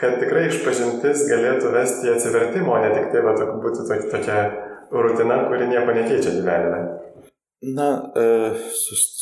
kad 0.00 0.18
tikrai 0.20 0.48
išpažintis 0.50 1.26
galėtų 1.30 1.72
vesti 1.74 2.08
į 2.08 2.14
atsivertimą, 2.16 2.76
o 2.76 2.82
ne 2.82 2.92
tik 2.96 3.10
tai 3.12 3.22
va, 3.24 3.34
būtų 3.62 3.86
tokia 4.12 4.38
rutina, 4.90 5.44
kuri 5.48 5.70
nieko 5.70 5.94
nekeičia 5.96 6.34
gyvenime. 6.38 6.82
Na, 7.64 7.88
e, 8.12 8.24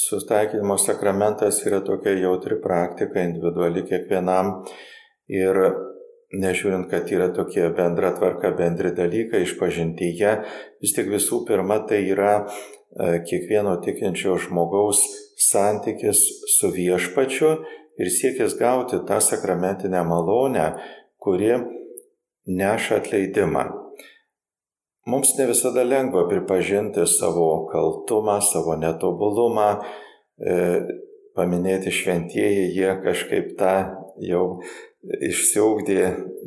sustaikymo 0.08 0.78
sakramentas 0.80 1.60
yra 1.66 1.78
tokia 1.86 2.16
jautri 2.18 2.58
praktika, 2.62 3.22
individuali 3.22 3.84
kiekvienam 3.86 4.56
ir 5.30 5.60
nežiūrint, 6.32 6.88
kad 6.90 7.10
yra 7.12 7.28
tokie 7.36 7.68
bendra 7.76 8.14
tvarka, 8.16 8.50
bendri 8.58 8.90
dalykai 8.96 9.44
išpažintyje, 9.46 10.32
vis 10.82 10.96
tik 10.96 11.12
visų 11.12 11.44
pirma 11.48 11.82
tai 11.88 12.02
yra 12.08 12.40
kiekvieno 13.28 13.76
tikinčio 13.84 14.36
žmogaus 14.36 15.00
santykis 15.50 16.18
su 16.58 16.70
viešpačiu 16.74 17.52
ir 18.00 18.10
siekis 18.10 18.56
gauti 18.58 19.00
tą 19.08 19.20
sakramentinę 19.20 20.02
malonę, 20.04 20.66
kuri 21.18 21.54
neša 22.46 23.00
atleidimą. 23.00 23.64
Mums 25.06 25.34
ne 25.38 25.46
visada 25.50 25.82
lengva 25.82 26.28
pripažinti 26.28 27.06
savo 27.06 27.66
kaltumą, 27.72 28.38
savo 28.40 28.76
netobulumą, 28.78 29.70
e, 30.38 30.56
paminėti 31.34 31.90
šventieji, 31.90 32.68
jie 32.76 32.92
kažkaip 33.02 33.56
tą 33.58 33.74
jau 34.22 34.44
išsiugdė 35.02 36.04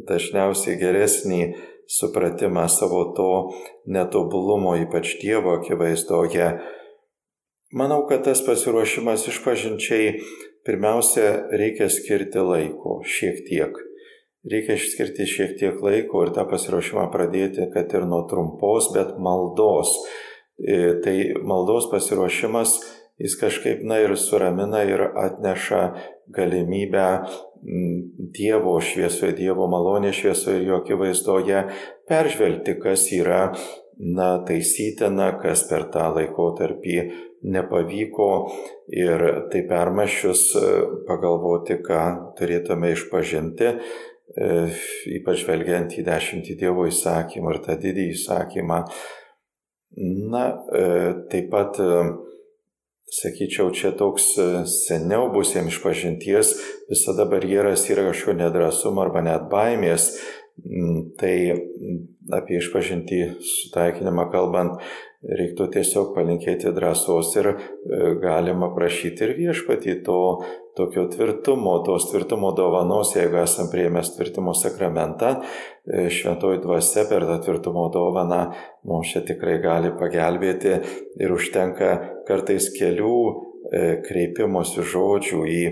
dažniausiai 0.08 0.77
geresnį 0.79 1.41
supratimą 1.89 2.67
savo 2.71 3.03
to 3.17 3.29
netobulumo, 3.85 4.75
ypač 4.85 5.17
Dievo 5.21 5.57
akivaizdoje. 5.59 6.49
Manau, 7.75 8.05
kad 8.07 8.23
tas 8.25 8.41
pasiruošimas 8.45 9.27
išpažinčiai 9.31 10.19
Pirmiausia, 10.65 11.45
reikia 11.53 11.85
skirti 11.93 12.41
laiko, 12.41 12.97
šiek 13.05 13.43
tiek. 13.45 13.75
Reikia 14.49 14.79
skirti 14.81 15.27
šiek 15.29 15.51
tiek 15.59 15.77
laiko 15.81 16.23
ir 16.25 16.31
tą 16.33 16.47
pasiruošimą 16.49 17.03
pradėti, 17.13 17.67
kad 17.73 17.93
ir 17.93 18.07
nuo 18.09 18.23
trumpos, 18.29 18.87
bet 18.95 19.13
maldos. 19.21 19.91
E, 20.57 20.95
tai 21.05 21.15
maldos 21.45 21.85
pasiruošimas, 21.91 22.79
jis 23.21 23.37
kažkaip, 23.37 23.85
na 23.85 23.99
ir 24.01 24.15
suramina 24.17 24.81
ir 24.89 25.05
atneša 25.05 25.83
galimybę 26.33 27.05
Dievo 28.35 28.75
šviesoje, 28.83 29.33
Dievo 29.37 29.67
malonė 29.71 30.11
šviesoje 30.13 30.61
ir 30.61 30.67
jo 30.69 30.79
akivaizdoje 30.83 31.61
peržvelgti, 32.09 32.75
kas 32.81 33.07
yra, 33.15 33.41
na, 33.97 34.29
taisytina, 34.45 35.31
kas 35.41 35.63
per 35.69 35.87
tą 35.93 36.09
laikotarpį 36.17 36.97
nepavyko 37.45 38.29
ir 38.93 39.23
tai 39.51 39.63
permašius 39.69 40.43
e, 40.59 40.69
pagalvoti, 41.07 41.79
ką 41.85 42.01
turėtume 42.39 42.91
išpažinti, 42.95 43.71
e, 43.71 44.49
ypač 45.19 45.43
žvelgiant 45.43 45.95
į 45.95 46.05
dešimtį 46.07 46.57
Dievo 46.61 46.87
įsakymą 46.89 47.55
ir 47.55 47.61
tą 47.65 47.77
didį 47.81 48.09
įsakymą. 48.15 48.81
Na, 50.31 50.45
e, 50.75 50.87
taip 51.31 51.51
pat, 51.53 51.79
sakyčiau, 53.21 53.71
čia 53.75 53.91
toks 53.97 54.34
seniau 54.71 55.30
busiems 55.34 55.73
išpažinties 55.73 56.56
visada 56.89 57.28
barjeras 57.30 57.88
yra 57.89 58.10
kažkokio 58.10 58.39
nedrasumo 58.43 59.06
arba 59.06 59.23
net 59.25 59.47
baimės. 59.51 60.12
Mm, 60.56 61.15
tai 61.19 61.34
apie 62.32 62.62
išpažinti 62.62 63.17
sutaikinimą 63.43 64.30
kalbant, 64.32 64.80
reiktų 65.25 65.67
tiesiog 65.73 66.13
palinkėti 66.15 66.71
drąsos 66.75 67.34
ir 67.39 67.49
e, 67.51 67.56
galima 68.21 68.69
prašyti 68.75 69.25
ir 69.25 69.34
viešpatį 69.39 69.97
to 70.06 70.19
tokio 70.78 71.06
tvirtumo, 71.12 71.78
tos 71.88 72.08
tvirtumo 72.12 72.51
dovanos, 72.56 73.15
jeigu 73.17 73.39
esam 73.41 73.67
prieimęs 73.71 74.13
tvirtumo 74.15 74.54
sakramentą, 74.58 75.36
e, 75.88 76.08
šventoji 76.13 76.62
dvasia 76.63 77.08
per 77.10 77.28
tą 77.28 77.39
tvirtumo 77.47 77.88
dovaną 77.93 78.41
mums 78.88 79.13
čia 79.13 79.25
tikrai 79.28 79.58
gali 79.63 79.91
pagelbėti 79.99 80.78
ir 81.19 81.36
užtenka 81.36 81.91
kartais 82.27 82.71
kelių 82.75 83.15
e, 83.29 83.88
kreipimosi 84.05 84.85
žodžių 84.85 85.45
į 85.45 85.63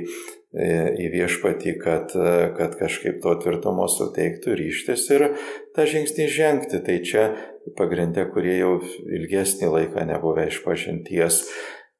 į 0.53 1.07
viešpatį, 1.09 1.71
kad, 1.81 2.11
kad 2.53 2.75
kažkaip 2.77 3.15
to 3.23 3.31
tvirtumo 3.41 3.87
suteiktų 3.89 4.53
ryštis 4.59 5.07
ir 5.09 5.23
tą 5.73 5.87
žingsnį 5.89 6.27
žengti. 6.29 6.77
Tai 6.85 6.97
čia 7.01 7.23
pagrindę, 7.77 8.27
kurie 8.29 8.59
jau 8.59 8.75
ilgesnį 9.17 9.71
laiką 9.73 10.05
nebuvę 10.09 10.45
išpažinties. 10.51 11.41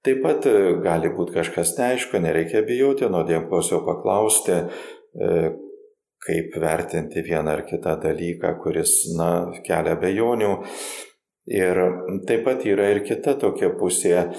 Taip 0.03 0.19
pat 0.25 0.45
e, 0.49 0.75
gali 0.83 1.09
būti 1.15 1.31
kažkas 1.37 1.77
neaišku, 1.77 2.19
nereikia 2.19 2.61
bijoti, 2.67 3.07
nuodėmklausio 3.11 3.79
paklausti, 3.87 4.57
e, 4.59 5.29
kaip 6.23 6.57
vertinti 6.59 7.23
vieną 7.23 7.57
ar 7.57 7.63
kitą 7.67 7.95
dalyką, 8.03 8.51
kuris, 8.63 8.97
na, 9.15 9.29
kelia 9.63 9.95
bejonių. 9.99 10.51
Ir 11.43 11.75
taip 12.23 12.45
pat 12.45 12.61
yra 12.63 12.85
ir 12.93 13.01
kita 13.03 13.33
tokia 13.35 13.67
pusė, 13.75 14.29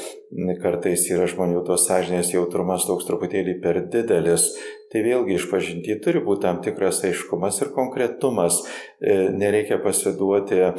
kartais 0.62 1.02
yra 1.12 1.26
žmonių 1.28 1.60
tos 1.66 1.82
sąžinės 1.84 2.30
jautrumas 2.32 2.86
toks 2.88 3.04
truputėlį 3.04 3.58
per 3.60 3.82
didelis, 3.92 4.46
tai 4.88 5.02
vėlgi 5.04 5.36
išpažinti 5.36 5.98
turi 6.00 6.22
būti 6.24 6.46
tam 6.46 6.62
tikras 6.64 7.02
aiškumas 7.04 7.60
ir 7.60 7.74
konkretumas, 7.76 8.62
e, 9.02 9.28
nereikia 9.36 9.76
pasiduoti, 9.84 10.60
e, 10.64 10.70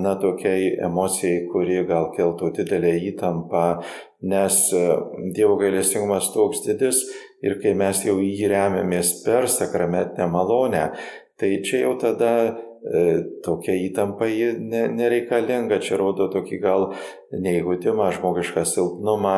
na, 0.00 0.14
tokiai 0.16 0.70
emocijai, 0.88 1.44
kuri 1.52 1.82
gal 1.84 2.08
keltų 2.16 2.48
didelę 2.62 2.94
įtampą, 3.10 3.66
nes 4.24 4.62
e, 4.72 4.86
Dievo 5.36 5.58
gailestingumas 5.60 6.30
toks 6.32 6.64
didis 6.64 7.02
ir 7.44 7.58
kai 7.60 7.74
mes 7.76 8.06
jau 8.08 8.16
jį 8.22 8.48
remiamės 8.54 9.18
per 9.26 9.50
sakramentinę 9.52 10.30
malonę, 10.32 10.86
tai 11.36 11.58
čia 11.60 11.84
jau 11.84 11.92
tada 12.00 12.32
tokia 13.44 13.74
įtampa 13.84 14.28
ji 14.30 14.52
ne, 14.58 14.86
nereikalinga, 14.96 15.80
čia 15.84 15.98
rodo 16.00 16.28
tokį 16.32 16.60
gal 16.62 16.88
neįgudimą, 17.32 18.10
žmogišką 18.16 18.64
silpnumą, 18.68 19.36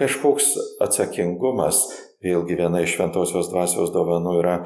kažkoks 0.00 0.52
atsakingumas. 0.84 1.86
Vėlgi 2.20 2.58
viena 2.58 2.82
iš 2.84 2.98
šventosios 2.98 3.48
dvasios 3.48 3.92
dovanų 3.94 4.34
yra 4.42 4.56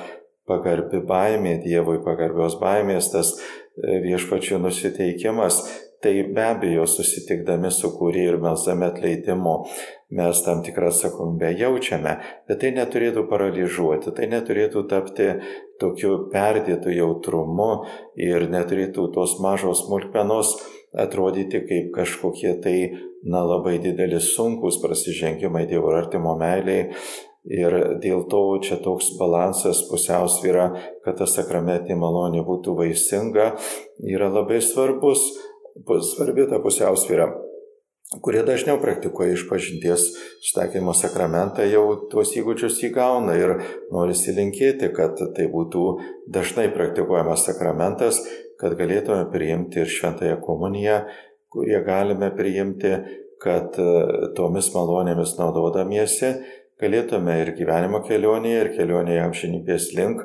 pagarbi 0.49 1.01
baimė, 1.07 1.61
Dievui 1.63 2.01
pagarbios 2.05 2.59
baimės, 2.61 3.13
tas 3.13 3.37
e, 3.39 4.01
viešpačių 4.05 4.59
nusiteikimas. 4.65 5.63
Tai 6.05 6.15
be 6.37 6.45
abejo 6.45 6.85
susitikdami 6.91 7.73
su 7.73 7.91
kūrėju 7.97 8.35
ir 8.35 8.41
melsdami 8.45 8.91
atleidimo 8.91 9.57
mes 10.15 10.43
tam 10.45 10.63
tikrą 10.63 10.93
atsakomybę 10.93 11.51
jaučiame, 11.59 12.15
bet 12.49 12.61
tai 12.63 12.71
neturėtų 12.77 13.25
paralyžiuoti, 13.31 14.13
tai 14.15 14.29
neturėtų 14.31 14.85
tapti 14.91 15.31
tokiu 15.83 16.29
perdėtu 16.33 16.93
jautrumu 16.95 17.71
ir 18.21 18.47
neturėtų 18.53 19.09
tos 19.17 19.39
mažos 19.43 19.87
smulkmenos 19.87 20.55
atrodyti 20.95 21.65
kaip 21.67 21.91
kažkokie 21.97 22.55
tai, 22.63 22.79
na, 23.27 23.43
labai 23.43 23.79
didelis 23.83 24.35
sunkus 24.37 24.79
prasižengimai 24.83 25.67
Dievo 25.71 25.95
artimo 25.97 26.37
meiliai. 26.39 26.91
Ir 27.45 27.75
dėl 28.01 28.23
to 28.33 28.41
čia 28.65 28.79
toks 28.81 29.11
balansas, 29.19 29.83
pusiausvyra, 29.91 30.71
kad 31.05 31.19
ta 31.19 31.27
sakramentinė 31.29 31.99
malonė 32.01 32.41
būtų 32.47 32.73
vaisinga, 32.79 33.51
yra 34.01 34.31
labai 34.33 34.63
svarbus, 34.65 35.27
svarbi 36.15 36.47
ta 36.51 36.61
pusiausvyra 36.63 37.33
kurie 38.23 38.43
dažniau 38.47 38.79
praktikuoja 38.83 39.35
išpažinties 39.35 40.07
štakymo 40.45 40.95
sakramentą, 40.97 41.65
jau 41.67 41.85
tuos 42.11 42.35
įgūdžius 42.37 42.81
įgauna 42.91 43.37
ir 43.39 43.55
norisi 43.95 44.35
linkėti, 44.37 44.91
kad 44.95 45.19
tai 45.37 45.49
būtų 45.51 45.85
dažnai 46.35 46.69
praktikuojamas 46.75 47.47
sakramentas, 47.49 48.21
kad 48.61 48.77
galėtume 48.79 49.25
priimti 49.33 49.83
ir 49.83 49.91
šventąją 49.91 50.39
komuniją, 50.45 51.01
kurie 51.53 51.81
galime 51.87 52.31
priimti, 52.35 52.95
kad 53.43 53.77
e, 53.81 53.89
tomis 54.37 54.71
malonėmis 54.75 55.35
naudodamiesi 55.41 56.37
galėtume 56.81 57.37
ir 57.43 57.53
gyvenimo 57.59 58.01
kelionėje, 58.07 58.61
ir 58.63 58.71
kelionėje 58.79 59.25
amžinybės 59.27 59.91
link, 59.99 60.25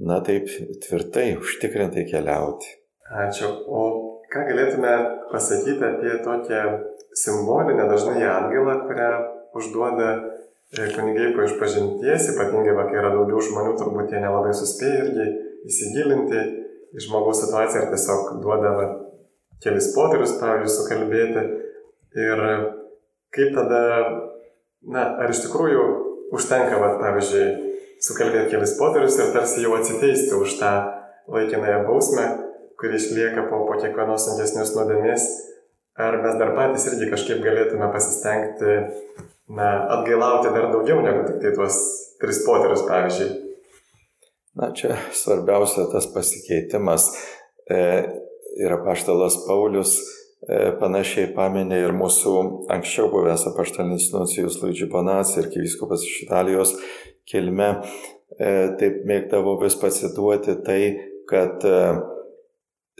na 0.00 0.20
taip 0.24 0.48
tvirtai, 0.84 1.34
užtikrintai 1.40 2.06
keliauti. 2.08 2.76
Ačiū. 3.10 3.50
O 3.66 4.19
ką 4.30 4.46
galėtume 4.46 4.92
pasakyti 5.32 5.84
apie 5.84 6.16
tokią 6.24 6.62
simbolinę 7.22 7.88
dažnai 7.90 8.22
atgailą, 8.30 8.74
kurią 8.86 9.10
užduoda 9.58 10.10
e, 10.78 10.86
kunigai 10.94 11.32
po 11.34 11.46
išpažinties, 11.46 12.28
ypatingai, 12.34 12.74
va, 12.78 12.86
kai 12.90 13.00
yra 13.02 13.12
daugiau 13.16 13.42
žmonių, 13.42 13.74
turbūt 13.80 14.14
jie 14.14 14.22
nelabai 14.22 14.52
suspėja 14.54 15.06
irgi 15.06 15.26
įsigilinti 15.70 16.42
į 16.94 17.06
žmogaus 17.06 17.42
situaciją 17.42 17.84
ir 17.84 17.94
tiesiog 17.94 18.36
duoda 18.44 18.74
va, 18.76 18.84
kelis 19.64 19.90
poterius, 19.96 20.36
pavyzdžiui, 20.40 20.76
sukalbėti. 20.76 21.42
Ir 22.20 22.44
kaip 23.34 23.50
tada, 23.54 23.82
na, 24.94 25.04
ar 25.22 25.34
iš 25.34 25.42
tikrųjų 25.46 25.82
užtenka, 26.38 26.78
va, 26.82 26.94
pavyzdžiui, 27.02 27.48
sukalbėti 28.06 28.54
kelis 28.54 28.76
poterius 28.78 29.18
ir 29.18 29.34
tarsi 29.34 29.66
jau 29.66 29.74
atsiteisti 29.76 30.38
už 30.38 30.54
tą 30.62 30.72
laikinąją 31.30 31.82
bausmę, 31.86 32.28
kuri 32.80 32.96
išlieka 32.96 33.46
po, 33.50 33.64
po 33.68 33.76
kiekvienos 33.80 34.24
sunkesnės 34.26 34.72
nuodėmės, 34.76 35.26
ar 36.00 36.16
mes 36.24 36.38
dar 36.40 36.54
patys 36.56 36.88
irgi 36.90 37.10
kažkaip 37.12 37.42
galėtume 37.44 37.90
pasistengti, 37.92 38.78
na, 39.52 39.68
atgailauti 39.98 40.54
dar 40.54 40.70
daugiau 40.72 41.02
negu 41.04 41.26
tik 41.28 41.42
tai 41.42 41.52
tuos 41.56 41.78
tris 42.22 42.40
poterius, 42.46 42.86
pavyzdžiui. 42.88 43.30
Na, 44.60 44.72
čia 44.76 44.96
svarbiausia 45.14 45.86
tas 45.92 46.08
pasikeitimas. 46.14 47.10
E, 47.70 47.82
ir 48.58 48.72
apaštalas 48.74 49.36
Paulius 49.46 49.94
e, 50.00 50.72
panašiai 50.80 51.30
paminė 51.36 51.84
ir 51.84 51.94
mūsų 51.96 52.34
anksčiau 52.74 53.10
buvęs 53.12 53.46
apaštalinis 53.52 54.08
nucijus 54.14 54.58
Luigi 54.62 54.88
Bonac 54.90 55.30
ir 55.38 55.50
kyviskupas 55.52 56.02
iš 56.06 56.24
Italijos 56.26 56.74
kilme. 57.30 57.70
E, 58.40 58.50
taip 58.80 59.04
mėgdavo 59.06 59.56
vis 59.62 59.76
pacituoti 59.78 60.56
tai, 60.66 60.80
kad 61.30 61.62
e, 61.66 61.78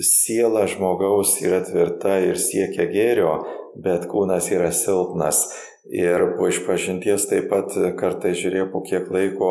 siela 0.00 0.66
žmogaus 0.66 1.36
yra 1.44 1.60
tvirta 1.64 2.18
ir 2.24 2.38
siekia 2.40 2.88
gėrio, 2.90 3.34
bet 3.84 4.08
kūnas 4.10 4.50
yra 4.52 4.72
silpnas. 4.74 5.44
Ir 5.90 6.22
po 6.36 6.46
išpažinties 6.46 7.24
taip 7.30 7.48
pat 7.50 7.72
kartai 7.98 8.34
žiūrėjau 8.36 8.66
po 8.70 8.82
kiek 8.84 9.08
laiko, 9.10 9.48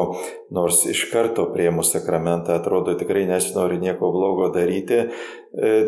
nors 0.56 0.84
iš 0.88 1.08
karto 1.12 1.48
prieimus 1.52 1.90
sakramentą 1.96 2.54
atrodo 2.56 2.94
tikrai 3.00 3.26
nesinori 3.28 3.80
nieko 3.82 4.12
blogo 4.14 4.52
daryti 4.54 5.02
e, 5.02 5.08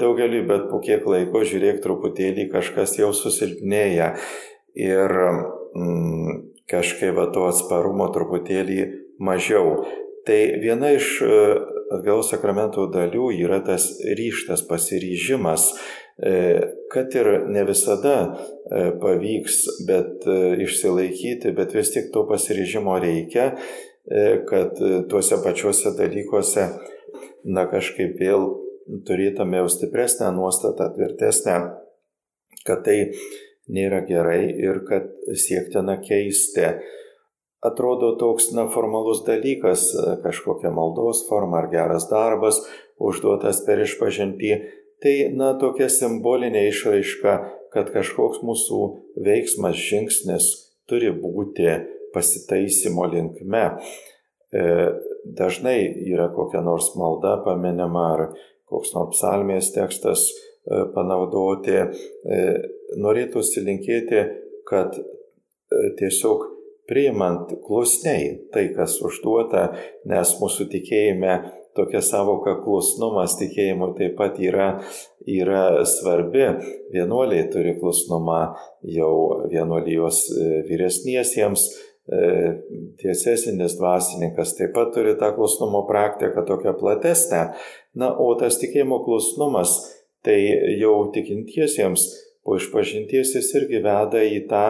daugeliu, 0.02 0.42
bet 0.50 0.66
po 0.72 0.82
kiek 0.84 1.06
laiko 1.08 1.46
žiūrėk 1.48 1.80
truputėlį 1.86 2.50
kažkas 2.52 2.98
jau 3.00 3.14
susilpnėja. 3.16 4.16
Ir 4.76 5.16
mm, 5.78 6.42
kažkaip 6.74 7.16
va 7.22 7.30
to 7.32 7.46
atsparumo 7.48 8.10
truputėlį 8.12 8.90
mažiau. 9.22 9.86
Tai 10.28 10.40
viena 10.62 10.92
iš 10.94 11.16
e, 11.26 11.38
atgalos 11.96 12.30
sakramento 12.30 12.86
dalių 12.94 13.32
yra 13.42 13.62
tas 13.66 13.88
ryštas, 14.18 14.62
pasiryžimas 14.70 15.72
E, 16.24 16.62
kad 16.92 17.16
ir 17.16 17.28
ne 17.50 17.64
visada 17.66 18.16
e, 18.22 18.82
pavyks, 19.02 19.56
bet 19.88 20.28
išsilaikyti, 20.62 21.54
bet 21.58 21.74
vis 21.74 21.90
tik 21.96 22.12
to 22.14 22.28
pasiryžimo 22.30 22.98
reikia, 23.02 23.56
kad 24.50 24.80
tuose 25.10 25.38
pačiuose 25.44 25.92
dalykuose, 25.98 26.64
na 27.54 27.68
kažkaip 27.70 28.16
vėl 28.20 28.48
turėtume 29.08 29.60
jau 29.62 29.68
stipresnę 29.70 30.32
nuostatą, 30.36 30.90
tvirtesnę, 30.96 31.58
kad 32.66 32.82
tai 32.86 32.98
nėra 33.70 34.02
gerai 34.10 34.50
ir 34.50 34.82
kad 34.90 35.10
siektina 35.38 36.00
keisti. 36.02 36.74
Atrodo 37.62 38.16
toks, 38.18 38.50
na, 38.58 38.66
formalus 38.74 39.22
dalykas, 39.28 39.84
kažkokia 40.24 40.72
maldos 40.74 41.28
forma 41.28 41.60
ar 41.62 41.68
geras 41.70 42.08
darbas, 42.10 42.58
užduotas 42.98 43.62
per 43.68 43.84
išpažinti, 43.84 44.56
tai, 45.02 45.14
na, 45.38 45.52
tokia 45.62 45.86
simbolinė 45.94 46.64
išraiška, 46.72 47.36
kad 47.74 47.92
kažkoks 47.94 48.42
mūsų 48.46 48.80
veiksmas, 49.28 49.78
žingsnis 49.78 50.50
turi 50.90 51.12
būti 51.14 51.70
pasitaisimo 52.16 53.06
linkme. 53.14 53.64
E, 54.52 54.64
dažnai 55.38 55.78
yra 56.12 56.32
kokia 56.34 56.64
nors 56.66 56.92
malda 56.98 57.38
paminima 57.46 58.08
ar 58.16 58.24
koks 58.68 58.96
nors 58.98 59.14
psalmės 59.16 59.70
tekstas 59.76 60.26
e, 60.32 60.82
panaudoti. 60.96 61.78
E, 61.78 62.42
norėtųsi 63.00 63.64
linkėti, 63.64 64.26
kad 64.68 64.98
tiesiog 66.00 66.50
priimant 66.90 67.52
klusniai 67.66 68.38
tai, 68.54 68.70
kas 68.76 68.98
užduota, 69.04 69.70
nes 70.10 70.36
mūsų 70.42 70.68
tikėjime 70.72 71.36
tokia 71.78 72.02
savoka 72.04 72.58
klusnumas 72.64 73.38
tikėjimui 73.40 73.94
taip 74.00 74.18
pat 74.20 74.40
yra, 74.44 74.72
yra 75.28 75.86
svarbi. 75.88 76.50
Vienuoliai 76.92 77.48
turi 77.54 77.78
klusnumą 77.80 78.42
jau 78.98 79.14
vienuolijos 79.52 80.26
e, 80.36 80.50
vyresniesiems, 80.68 81.70
tiesesinis 83.00 83.78
dvasininkas 83.78 84.56
taip 84.58 84.74
pat 84.76 84.92
turi 84.96 85.14
tą 85.20 85.32
klusnumo 85.38 85.86
praktiką 85.88 86.44
tokią 86.48 86.74
platesnę. 86.80 87.44
Na, 87.96 88.12
o 88.12 88.34
tas 88.40 88.58
tikėjimo 88.60 89.00
klusnumas, 89.06 89.78
tai 90.26 90.38
jau 90.82 90.96
tikintiesiems 91.16 92.08
po 92.44 92.58
išpažinties 92.58 93.36
jis 93.38 93.52
irgi 93.62 93.84
veda 93.86 94.24
į 94.26 94.46
tą 94.50 94.66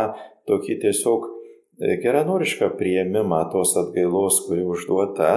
tokį 0.50 0.82
tiesiog 0.84 1.30
E, 1.30 1.41
geranorišką 1.80 2.70
prieimimą 2.78 3.42
tos 3.52 3.76
atgailos, 3.78 4.42
kuri 4.48 4.64
užduota 4.68 5.32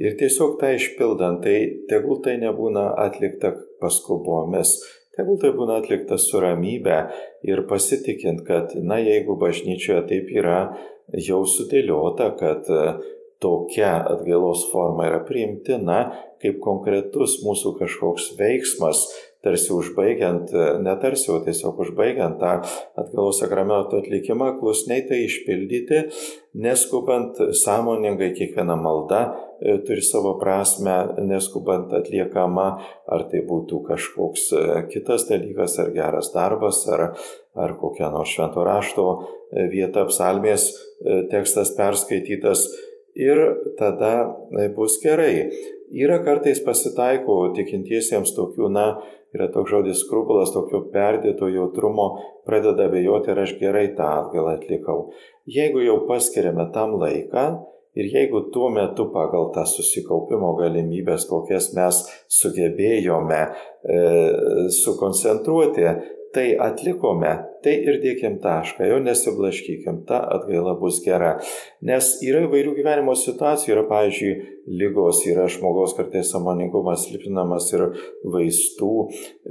ir 0.00 0.16
tiesiog 0.20 0.58
tą 0.60 0.74
išpildant, 0.76 1.42
tai 1.44 1.84
tegul 1.90 2.20
tai 2.24 2.36
nebūna 2.42 2.90
atlikta 3.06 3.54
paskubomis, 3.80 4.74
tegul 5.16 5.38
tai 5.40 5.52
būna 5.56 5.78
atlikta 5.82 6.18
su 6.20 6.42
ramybė 6.42 6.98
ir 7.46 7.64
pasitikint, 7.70 8.44
kad, 8.46 8.74
na, 8.82 9.00
jeigu 9.02 9.38
bažnyčioje 9.40 10.04
taip 10.10 10.32
yra 10.34 10.60
jau 11.16 11.44
sudėliota, 11.48 12.34
kad 12.36 12.68
e, 12.68 12.82
tokia 13.40 13.94
atgailos 14.12 14.66
forma 14.72 15.06
yra 15.08 15.22
priimtina 15.24 16.00
kaip 16.42 16.60
konkretus 16.62 17.38
mūsų 17.46 17.74
kažkoks 17.80 18.32
veiksmas, 18.38 19.06
tarsi 19.44 19.72
užbaigiant, 19.74 20.50
ne 20.82 20.94
tarsi, 21.02 21.30
o 21.30 21.38
tiesiog 21.44 21.78
užbaigiant 21.84 22.40
tą 22.40 22.54
atgalos 22.98 23.38
sakramento 23.42 24.00
atlikimą, 24.02 24.56
klusniai 24.58 25.04
tai 25.08 25.22
išpildyti, 25.26 26.02
neskubant 26.58 27.38
sąmoningai 27.62 28.32
kiekviena 28.34 28.76
malda 28.76 29.20
e, 29.60 29.78
turi 29.86 30.02
savo 30.02 30.34
prasme, 30.40 30.96
neskubant 31.28 31.92
atliekama, 32.00 32.68
ar 33.06 33.26
tai 33.30 33.44
būtų 33.46 33.82
kažkoks 33.86 34.48
e, 34.58 34.64
kitas 34.90 35.28
dalykas, 35.30 35.78
ar 35.82 35.92
geras 35.94 36.32
darbas, 36.34 36.82
ar, 36.90 37.12
ar 37.54 37.76
kokia 37.78 38.10
nors 38.14 38.34
švento 38.34 38.66
rašto 38.66 39.08
e, 39.14 39.68
vieta, 39.70 40.06
psalmės 40.10 40.72
tekstas 41.30 41.70
perskaitytas. 41.76 42.66
Ir 43.18 43.40
tada 43.78 44.12
bus 44.76 44.98
gerai. 45.02 45.48
Yra 45.88 46.20
kartais 46.22 46.60
pasitaiko 46.62 47.48
tikintiesiems 47.56 48.34
tokių, 48.36 48.68
na, 48.70 48.88
yra 49.34 49.48
toks 49.52 49.72
žodis 49.72 50.02
skrupulas, 50.04 50.52
tokio 50.54 50.84
perdėto 50.92 51.48
jautrumo, 51.50 52.10
pradeda 52.46 52.86
abejoti, 52.88 53.32
ar 53.32 53.42
aš 53.44 53.56
gerai 53.60 53.88
tą 53.96 54.06
atgalą 54.22 54.54
atlikau. 54.58 55.08
Jeigu 55.48 55.82
jau 55.84 56.02
paskiriame 56.08 56.68
tam 56.74 56.94
laiką 57.00 57.46
ir 57.98 58.10
jeigu 58.12 58.44
tuo 58.54 58.68
metu 58.70 59.08
pagal 59.14 59.50
tą 59.56 59.64
susikaupimo 59.66 60.52
galimybės, 60.60 61.26
kokias 61.28 61.72
mes 61.76 62.04
sugebėjome 62.38 63.40
e, 63.42 63.98
sukoncentruoti, 64.78 65.88
tai 66.34 66.52
atlikome, 66.60 67.30
tai 67.64 67.74
ir 67.88 67.98
dėkim 68.02 68.38
tašką, 68.42 68.86
jau 68.90 68.98
nesiblaškykim, 69.02 70.02
ta 70.08 70.20
atgaila 70.36 70.74
bus 70.80 71.00
gera. 71.04 71.36
Nes 71.84 72.10
yra 72.24 72.42
įvairių 72.46 72.74
gyvenimo 72.76 73.14
situacijų, 73.16 73.74
yra, 73.74 73.84
pavyzdžiui, 73.88 74.32
lygos, 74.68 75.22
yra 75.30 75.46
žmogaus 75.48 75.94
kartais 75.96 76.28
samoningumas 76.34 77.06
lipinamas 77.12 77.70
ir 77.72 77.86
vaistų 78.34 78.90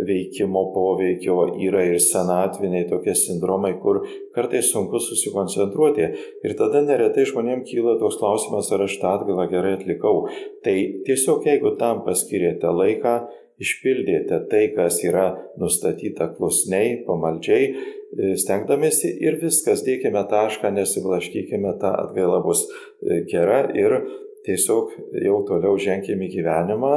veikimo 0.07 0.67
poveikio, 0.75 1.39
yra 1.65 1.87
ir 1.89 1.97
senatviniai 2.03 2.85
tokie 2.91 3.15
sindromai, 3.17 3.73
kur 3.81 4.03
kartais 4.35 4.69
sunku 4.73 5.01
susikoncentruoti. 5.01 6.11
Ir 6.45 6.55
tada 6.59 6.83
neretai 6.85 7.25
žmonėms 7.29 7.65
kyla 7.71 7.97
toks 8.01 8.19
klausimas, 8.21 8.69
ar 8.71 8.85
aš 8.85 8.99
tą 9.01 9.17
atgailą 9.17 9.49
gerai 9.51 9.75
atlikau. 9.79 10.27
Tai 10.63 10.77
tiesiog 11.09 11.49
jeigu 11.49 11.73
tam 11.81 12.05
paskirėte 12.05 12.69
laiką, 12.69 13.17
išpildėte 13.61 14.39
tai, 14.51 14.63
kas 14.75 14.99
yra 15.05 15.27
nustatyta 15.59 16.29
klusniai, 16.35 16.99
pamaldžiai, 17.07 17.69
e, 17.71 18.35
stengdamėsi 18.39 19.11
ir 19.25 19.39
viskas, 19.41 19.83
dėkime 19.85 20.23
tašką, 20.29 20.71
nesiblaškykime, 20.75 21.73
ta 21.81 21.95
atgaila 22.03 22.41
bus 22.45 22.67
e, 22.67 23.23
gera 23.29 23.63
ir 23.73 23.99
tiesiog 24.45 24.93
jau 25.25 25.41
toliau 25.49 25.79
ženkime 25.81 26.29
gyvenimą, 26.33 26.93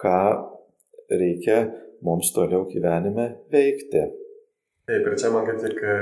ką 0.00 0.16
reikia 1.12 1.60
mums 2.06 2.32
toliau 2.32 2.64
gyvenime 2.70 3.34
veikti. 3.52 4.08
Taip, 4.88 5.04
ir 5.04 5.20
čia 5.20 5.30
man 5.34 5.46
kaip 5.46 5.60
tik 5.60 5.84
e, 5.84 6.00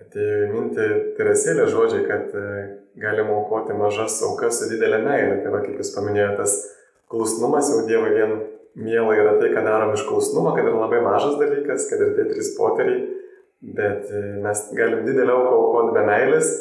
atėjo 0.00 0.42
į 0.46 0.52
mintį 0.56 0.90
Teresėlė 1.18 1.68
žodžiai, 1.68 2.04
kad 2.08 2.32
galima 2.98 3.34
aukoti 3.42 3.76
mažas 3.76 4.16
aukas 4.24 4.62
su 4.62 4.70
didelė 4.72 5.02
meilė. 5.04 5.40
Tai 5.42 5.52
va, 5.52 5.60
kaip 5.64 5.76
jūs 5.82 5.90
paminėjote, 5.94 6.38
tas 6.38 6.54
klusnumas 7.10 7.68
jau 7.72 7.82
Dievui 7.86 8.14
vien 8.14 8.38
miela 8.78 9.14
yra 9.16 9.36
tai, 9.40 9.50
ką 9.54 9.64
darom 9.66 9.94
iš 9.96 10.04
klausnumo, 10.08 10.54
kad 10.56 10.66
ir 10.66 10.76
labai 10.76 11.00
mažas 11.04 11.38
dalykas, 11.40 11.88
kad 11.90 12.02
ir 12.04 12.14
tie 12.16 12.26
trys 12.30 12.52
poteriai, 12.58 13.00
bet 13.78 14.10
e, 14.14 14.22
mes 14.44 14.64
galim 14.78 15.04
didelį 15.06 15.34
auką 15.34 15.54
aukoti 15.56 15.96
be 15.96 16.04
meilės, 16.06 16.52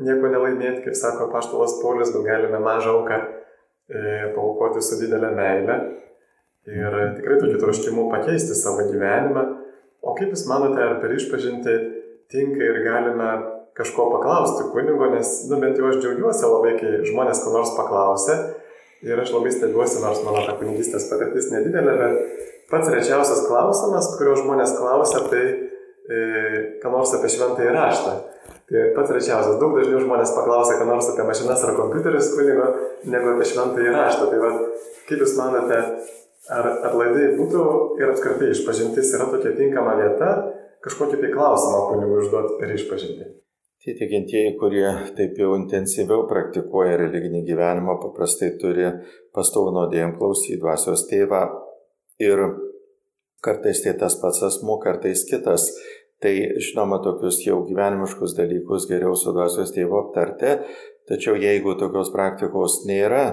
nieko 0.00 0.30
nelaimėti, 0.32 0.84
kaip 0.86 0.96
sako 0.96 1.28
paštalas 1.32 1.78
Paulius, 1.82 2.12
bet 2.16 2.24
galime 2.28 2.60
mažą 2.64 2.96
auką 2.96 3.20
e, 3.20 4.00
paukoti 4.36 4.84
su 4.84 5.00
didelė 5.02 5.32
meilė 5.36 5.78
ir 6.66 6.96
tikrai 7.16 7.38
tokiu 7.38 7.60
troškimu 7.62 8.08
pakeisti 8.10 8.56
savo 8.58 8.88
gyvenimą. 8.88 9.44
O 10.02 10.14
kaip 10.18 10.32
Jūs 10.34 10.46
manote, 10.50 10.80
ar 10.82 10.98
per 11.02 11.14
išpažinti 11.14 11.74
tinka 12.32 12.62
ir 12.62 12.82
galime 12.84 13.28
kažko 13.76 14.08
paklausti 14.14 14.66
kunigo, 14.72 15.08
nes, 15.12 15.32
nu 15.50 15.60
bent 15.62 15.78
jau 15.78 15.90
aš 15.90 16.00
džiaugiuosi 16.00 16.48
labai, 16.48 16.72
kai 16.80 16.92
žmonės 17.06 17.42
ko 17.44 17.52
nors 17.54 17.74
paklausia 17.76 18.36
Ir 19.04 19.20
aš 19.20 19.32
labai 19.34 19.52
stebiuosi, 19.52 20.00
nors 20.00 20.22
mano 20.24 20.44
ta 20.46 20.56
kunigystės 20.56 21.08
patirtis 21.10 21.50
nedidelė, 21.52 21.96
bet 22.00 22.44
pats 22.70 22.88
rečiausias 22.92 23.44
klausimas, 23.44 24.08
kurio 24.16 24.38
žmonės 24.40 24.72
klausia, 24.78 25.20
tai 25.30 25.42
e, 25.44 26.20
ką 26.82 26.92
nors 26.94 27.12
apie 27.18 27.30
šventąjį 27.34 27.74
raštą. 27.76 28.16
Tai 28.66 28.82
pats 28.96 29.12
rečiausias. 29.14 29.60
Daug 29.60 29.76
dažniau 29.78 30.00
žmonės 30.02 30.32
paklausia, 30.34 30.78
ką 30.80 30.88
nors 30.88 31.10
apie 31.12 31.26
mašinas 31.28 31.62
ar 31.62 31.76
kompiuterius 31.76 32.32
kunigo, 32.34 32.66
negu 33.06 33.34
apie 33.34 33.46
šventąjį 33.52 33.94
raštą. 33.94 34.30
Tai 34.32 34.42
va, 34.42 34.52
kaip 35.06 35.22
Jūs 35.22 35.36
manote, 35.38 35.80
ar 36.56 36.70
atlaidai 36.88 37.32
būtų 37.38 37.62
ir 38.00 38.10
apskritai 38.10 38.52
išpažintis 38.54 39.14
yra 39.18 39.28
tokia 39.30 39.54
tinkama 39.58 39.96
vieta 40.00 40.30
kažkokį 40.86 41.20
tai 41.22 41.34
klausimą 41.34 41.82
kunigui 41.90 42.22
užduoti 42.22 42.60
per 42.60 42.74
išpažinti? 42.74 43.35
Tie 43.84 43.94
tikintieji, 43.94 44.54
kurie 44.60 44.86
taip 45.18 45.36
jau 45.38 45.52
intensyviau 45.54 46.24
praktikuoja 46.30 46.96
religinį 47.02 47.44
gyvenimą, 47.46 47.98
paprastai 48.02 48.54
turi 48.60 48.88
pastovų 49.36 49.74
nuodėjim 49.76 50.16
klausyti 50.18 50.58
dvasios 50.62 51.04
tėvą 51.10 51.42
ir 52.24 52.42
kartais 53.44 53.84
tai 53.84 53.94
tas 54.00 54.16
pats 54.22 54.42
asmuo, 54.48 54.80
kartais 54.82 55.26
kitas. 55.28 55.68
Tai 56.22 56.32
žinoma, 56.64 56.96
tokius 57.04 57.42
jau 57.44 57.58
gyvenimiškus 57.68 58.32
dalykus 58.38 58.86
geriau 58.88 59.12
su 59.20 59.34
dvasios 59.36 59.74
tėvu 59.76 59.98
aptarti, 60.00 60.54
tačiau 61.10 61.36
jeigu 61.36 61.74
tokios 61.76 62.08
praktikos 62.14 62.80
nėra, 62.88 63.26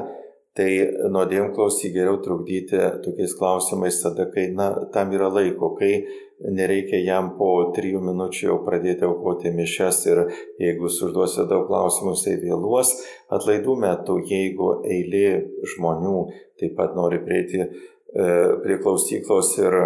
tai 0.58 0.70
nuodėm 1.10 1.50
klausy 1.56 1.89
geriau 1.94 2.20
trukdyti 2.22 2.78
tokiais 3.06 3.34
klausimais 3.39 3.98
tada, 4.04 4.28
kai 4.34 4.52
na, 4.54 4.70
tam 4.94 5.13
yra 5.16 5.32
laiko, 5.34 5.72
kai 5.80 6.04
nereikia 6.44 7.00
jam 7.02 7.32
po 7.38 7.50
trijų 7.76 8.02
minučių 8.04 8.50
jau 8.50 8.58
pradėti 8.66 9.08
aukoti 9.08 9.54
mišes 9.56 10.02
ir 10.10 10.22
jeigu 10.62 10.89
jūs 10.89 11.00
užduosite 11.08 11.48
daug 11.50 11.66
klausimų, 11.70 12.13
jisai 12.18 12.36
vėluos. 12.42 12.94
Atlaidų 13.34 13.78
metu, 13.82 14.20
jeigu 14.30 14.76
eilė 14.84 15.28
žmonių 15.74 16.18
taip 16.62 16.78
pat 16.78 16.94
nori 16.98 17.22
prieiti 17.24 17.63
e, 17.63 17.70
prie 18.63 18.78
klausyklos 18.84 19.56
ir, 19.62 19.80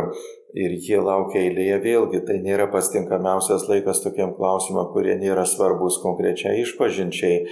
ir 0.58 0.76
jie 0.82 1.00
laukia 1.00 1.46
eilėje, 1.46 1.80
vėlgi 1.86 2.24
tai 2.28 2.42
nėra 2.44 2.68
pastinkamiausias 2.74 3.70
laikas 3.70 4.04
tokiem 4.04 4.34
klausimam, 4.40 4.90
kurie 4.96 5.16
nėra 5.22 5.46
svarbus 5.48 6.02
konkrečiai 6.04 6.64
išpažinčiai 6.66 7.46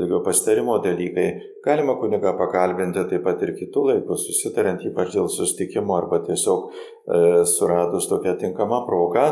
daugiau 0.00 0.22
pasitarimo 0.24 0.78
dalykai. 0.84 1.26
Galima 1.64 1.96
kuniga 2.00 2.34
pakalbinti 2.38 3.04
taip 3.10 3.24
pat 3.26 3.42
ir 3.46 3.54
kitų 3.58 3.84
laikų, 3.90 4.18
susitariant 4.22 4.84
ypač 4.88 5.14
dėl 5.16 5.30
sustikimo 5.32 5.96
arba 5.96 6.20
tiesiog 6.26 6.68
e, 6.68 7.22
suradus 7.48 8.08
tokią 8.10 8.36
tinkamą 8.42 8.82
progą. 8.88 9.26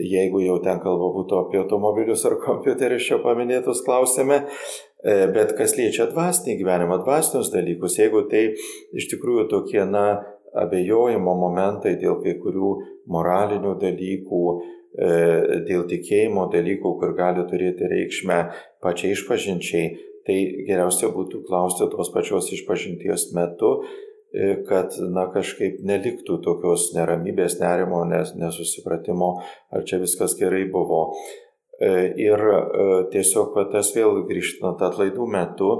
Jeigu 0.00 0.40
jau 0.44 0.58
ten 0.64 0.80
kalba 0.80 1.10
būtų 1.16 1.38
apie 1.44 1.60
automobilius 1.60 2.24
ar 2.28 2.38
kompiuterius, 2.40 3.06
čia 3.08 3.20
paminėtus 3.24 3.82
klausime, 3.86 4.42
e, 5.04 5.16
bet 5.34 5.56
kas 5.58 5.76
liečia 5.78 6.08
dvasinį 6.12 6.58
gyvenimą, 6.60 7.02
dvasinius 7.04 7.52
dalykus, 7.52 7.98
jeigu 8.00 8.26
tai 8.32 8.46
iš 8.96 9.10
tikrųjų 9.14 9.48
tokie, 9.52 9.82
na, 9.88 10.06
abejojimo 10.50 11.34
momentai 11.38 11.94
dėl 12.00 12.18
kai 12.24 12.36
kurių 12.42 12.70
moralinių 13.10 13.76
dalykų, 13.82 14.40
dėl 14.90 15.84
tikėjimo 15.86 16.48
dalykų, 16.50 16.90
kur 16.98 17.12
gali 17.14 17.44
turėti 17.46 17.86
reikšmę 17.90 18.38
pačiai 18.82 19.14
išpažinčiai, 19.14 19.92
tai 20.26 20.38
geriausia 20.68 21.10
būtų 21.14 21.44
klausti 21.48 21.88
tos 21.92 22.10
pačios 22.14 22.50
išpažinties 22.54 23.30
metu, 23.36 23.72
e, 24.32 24.56
kad 24.68 24.96
na, 25.14 25.26
kažkaip 25.34 25.80
neliktų 25.86 26.40
tokios 26.44 26.90
neramybės, 26.96 27.58
nerimo, 27.62 28.02
nes, 28.08 28.34
nesusipratimo, 28.38 29.32
ar 29.74 29.86
čia 29.88 30.00
viskas 30.02 30.36
gerai 30.40 30.66
buvo. 30.72 31.06
E, 31.80 31.90
ir 32.20 32.44
e, 32.52 32.58
tiesiog 33.14 33.56
tas 33.72 33.94
vėl 33.96 34.22
grįžtant 34.28 34.82
atlaidų 34.84 35.28
metu, 35.32 35.70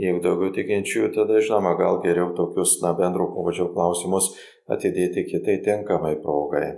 jeigu 0.00 0.24
daugiau 0.24 0.50
tikinčiųjų, 0.56 1.12
tada 1.14 1.38
žinoma, 1.38 1.76
gal 1.78 2.02
geriau 2.02 2.32
tokius 2.36 2.80
na, 2.82 2.92
bendro 2.98 3.30
pobūdžio 3.36 3.70
klausimus 3.76 4.32
atidėti 4.66 5.28
kitai 5.30 5.60
tinkamai 5.62 6.16
progai. 6.24 6.74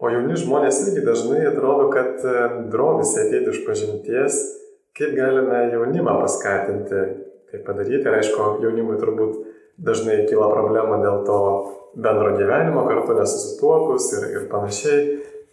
O 0.00 0.08
jauni 0.08 0.38
žmonės 0.40 0.78
irgi 0.86 1.04
dažnai 1.04 1.42
atrodo, 1.50 1.90
kad 1.92 2.22
drovis 2.72 3.12
ateiti 3.20 3.52
iš 3.52 3.62
pažinties 3.66 4.38
Kaip 4.98 5.14
galime 5.16 5.70
jaunimą 5.72 6.16
paskatinti 6.20 7.02
tai 7.50 7.60
padaryti? 7.66 8.02
Ir 8.02 8.16
aišku, 8.18 8.46
jaunimui 8.64 8.98
turbūt 9.00 9.36
dažnai 9.80 10.24
kyla 10.28 10.50
problema 10.50 10.98
dėl 11.00 11.22
to 11.28 11.36
bendro 11.94 12.34
gyvenimo, 12.36 12.82
kartu 12.88 13.16
nesusituokus 13.18 14.10
ir, 14.18 14.26
ir 14.34 14.48
panašiai. 14.50 15.04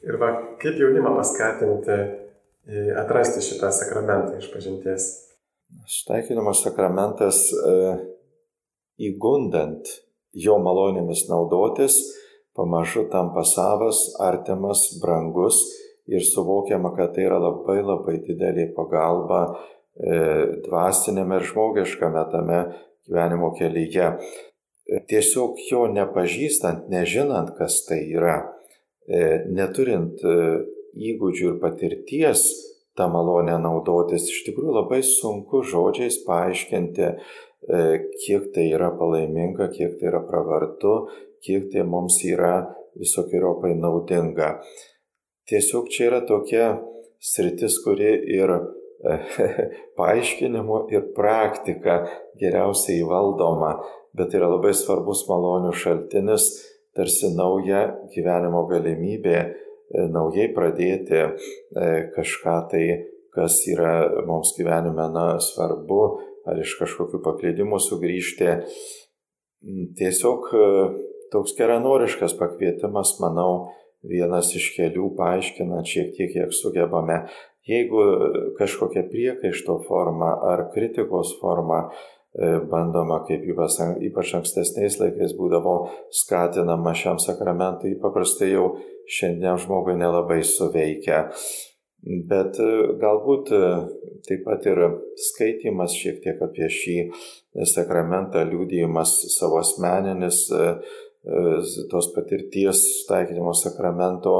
Ir 0.08 0.18
va, 0.22 0.34
kaip 0.62 0.82
jaunimą 0.82 1.14
paskatinti 1.20 1.98
atrasti 2.98 3.46
šitą 3.46 3.70
sakramentą 3.76 4.42
iš 4.42 4.50
pažinties? 4.52 5.08
Štaikinamas 5.88 6.64
sakramentas 6.64 7.40
e, 7.52 7.96
įgundant 9.10 9.90
jo 10.36 10.58
malonėmis 10.64 11.26
naudotis, 11.32 11.98
pamažu 12.58 13.06
tampa 13.12 13.44
savas, 13.46 14.02
artimas, 14.20 14.84
brangus 15.02 15.62
ir 16.08 16.24
suvokiama, 16.26 16.94
kad 16.98 17.14
tai 17.16 17.28
yra 17.28 17.40
labai 17.42 17.82
labai 17.84 18.18
didelė 18.26 18.72
pagalba 18.76 19.42
e, 19.48 20.20
dvasinėme 20.66 21.40
ir 21.40 21.48
žmogiškame 21.52 22.24
tame 22.32 22.62
gyvenimo 23.08 23.52
kelyje. 23.60 24.14
E, 24.88 25.02
tiesiog 25.12 25.60
jo 25.70 25.86
nepažįstant, 25.92 26.88
nežinant, 26.94 27.54
kas 27.60 27.84
tai 27.88 28.02
yra, 28.16 28.40
e, 29.08 29.44
neturint 29.52 30.24
e, 30.24 30.38
įgūdžių 31.12 31.52
ir 31.52 31.62
patirties 31.62 32.48
tą 32.98 33.08
malonę 33.14 33.60
naudotis, 33.62 34.26
iš 34.32 34.48
tikrųjų 34.48 34.80
labai 34.80 35.04
sunku 35.06 35.62
žodžiais 35.68 36.18
paaiškinti, 36.26 37.08
e, 37.08 37.84
kiek 38.24 38.50
tai 38.56 38.70
yra 38.74 38.90
palaiminga, 38.98 39.70
kiek 39.76 40.00
tai 40.00 40.10
yra 40.12 40.24
pravartu, 40.26 40.96
kiek 41.46 41.70
tai 41.74 41.86
mums 41.88 42.20
yra 42.26 42.56
visokiojopai 42.98 43.76
naudinga. 43.78 44.58
Tiesiog 45.48 45.88
čia 45.94 46.10
yra 46.10 46.22
tokia 46.28 46.74
sritis, 47.24 47.78
kuri 47.84 48.12
ir 48.38 48.52
paaiškinimu 49.98 50.88
ir 50.92 51.12
praktika 51.16 52.02
geriausiai 52.40 53.06
valdoma, 53.08 53.78
bet 54.18 54.34
yra 54.38 54.50
labai 54.52 54.74
svarbus 54.76 55.24
malonių 55.30 55.74
šaltinis, 55.78 56.50
tarsi 56.98 57.30
nauja 57.36 57.84
gyvenimo 58.14 58.66
galimybė, 58.72 59.38
e, 59.38 60.08
naujai 60.14 60.50
pradėti 60.56 61.20
e, 61.22 61.28
kažką 62.16 62.58
tai, 62.72 62.86
kas 63.38 63.60
yra 63.70 64.24
mums 64.26 64.56
gyvenime 64.58 65.06
na, 65.14 65.28
svarbu, 65.44 66.02
ar 66.50 66.58
iš 66.64 66.74
kažkokių 66.80 67.22
paklydimų 67.26 67.78
sugrįžti. 67.86 68.56
Tiesiog 70.00 70.50
e, 70.58 70.66
toks 71.34 71.56
geranoriškas 71.58 72.38
pakvietimas, 72.40 73.18
manau, 73.24 73.70
vienas 74.08 74.54
iš 74.58 74.72
kelių 74.76 75.12
paaiškinant 75.18 75.88
šiek 75.90 76.14
tiek, 76.16 76.34
kiek 76.34 76.54
sugebame. 76.56 77.24
Jeigu 77.68 78.04
kažkokia 78.60 79.04
priekaišto 79.12 79.82
forma 79.88 80.32
ar 80.52 80.70
kritikos 80.72 81.34
forma 81.42 81.82
e, 81.88 82.60
bandoma, 82.72 83.20
kaip 83.28 83.44
ypač 83.44 84.36
ankstesniais 84.40 85.00
laikais 85.02 85.36
būdavo 85.36 85.78
skatinama 86.22 86.96
šiam 86.96 87.20
sakramentui, 87.20 87.98
paprastai 88.00 88.54
jau 88.54 88.70
šiandien 89.18 89.60
žmogui 89.60 89.98
nelabai 90.00 90.40
suveikia. 90.48 91.26
Bet 92.30 92.56
e, 92.64 92.70
galbūt 93.02 93.52
e, 93.52 93.62
taip 94.30 94.48
pat 94.48 94.64
ir 94.70 94.80
skaitimas 95.28 95.98
šiek 95.98 96.22
tiek 96.24 96.40
apie 96.46 96.72
šį 96.72 96.98
sakramentą, 97.68 98.46
liūdėjimas 98.48 99.18
savo 99.34 99.60
asmeninis, 99.60 100.46
tos 101.92 102.08
patirties 102.16 102.80
taikinimo 103.10 103.52
sakramento 103.58 104.38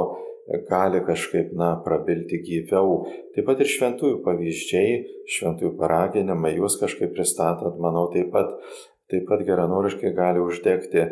gali 0.68 1.00
kažkaip, 1.04 1.52
na, 1.52 1.74
prabilti 1.84 2.40
gyviau. 2.44 3.02
Taip 3.34 3.48
pat 3.48 3.60
ir 3.60 3.68
šventųjų 3.68 4.20
pavyzdžiai, 4.24 4.94
šventųjų 5.28 5.74
paraginimai, 5.80 6.54
juos 6.56 6.78
kažkaip 6.80 7.12
pristatant, 7.16 7.76
manau, 7.82 8.06
taip 8.14 8.30
pat, 8.32 8.54
taip 9.12 9.28
pat 9.28 9.44
geranoriškai 9.44 10.14
gali 10.16 10.40
uždegti. 10.40 11.10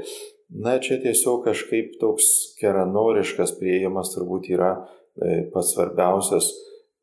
Na, 0.56 0.78
čia 0.80 1.00
tiesiog 1.02 1.44
kažkaip 1.44 1.98
toks 2.00 2.56
geranoriškas 2.62 3.56
prieimas 3.60 4.14
turbūt 4.14 4.48
yra 4.54 4.72
e, 4.78 5.42
pats 5.52 5.74
svarbiausias 5.74 6.52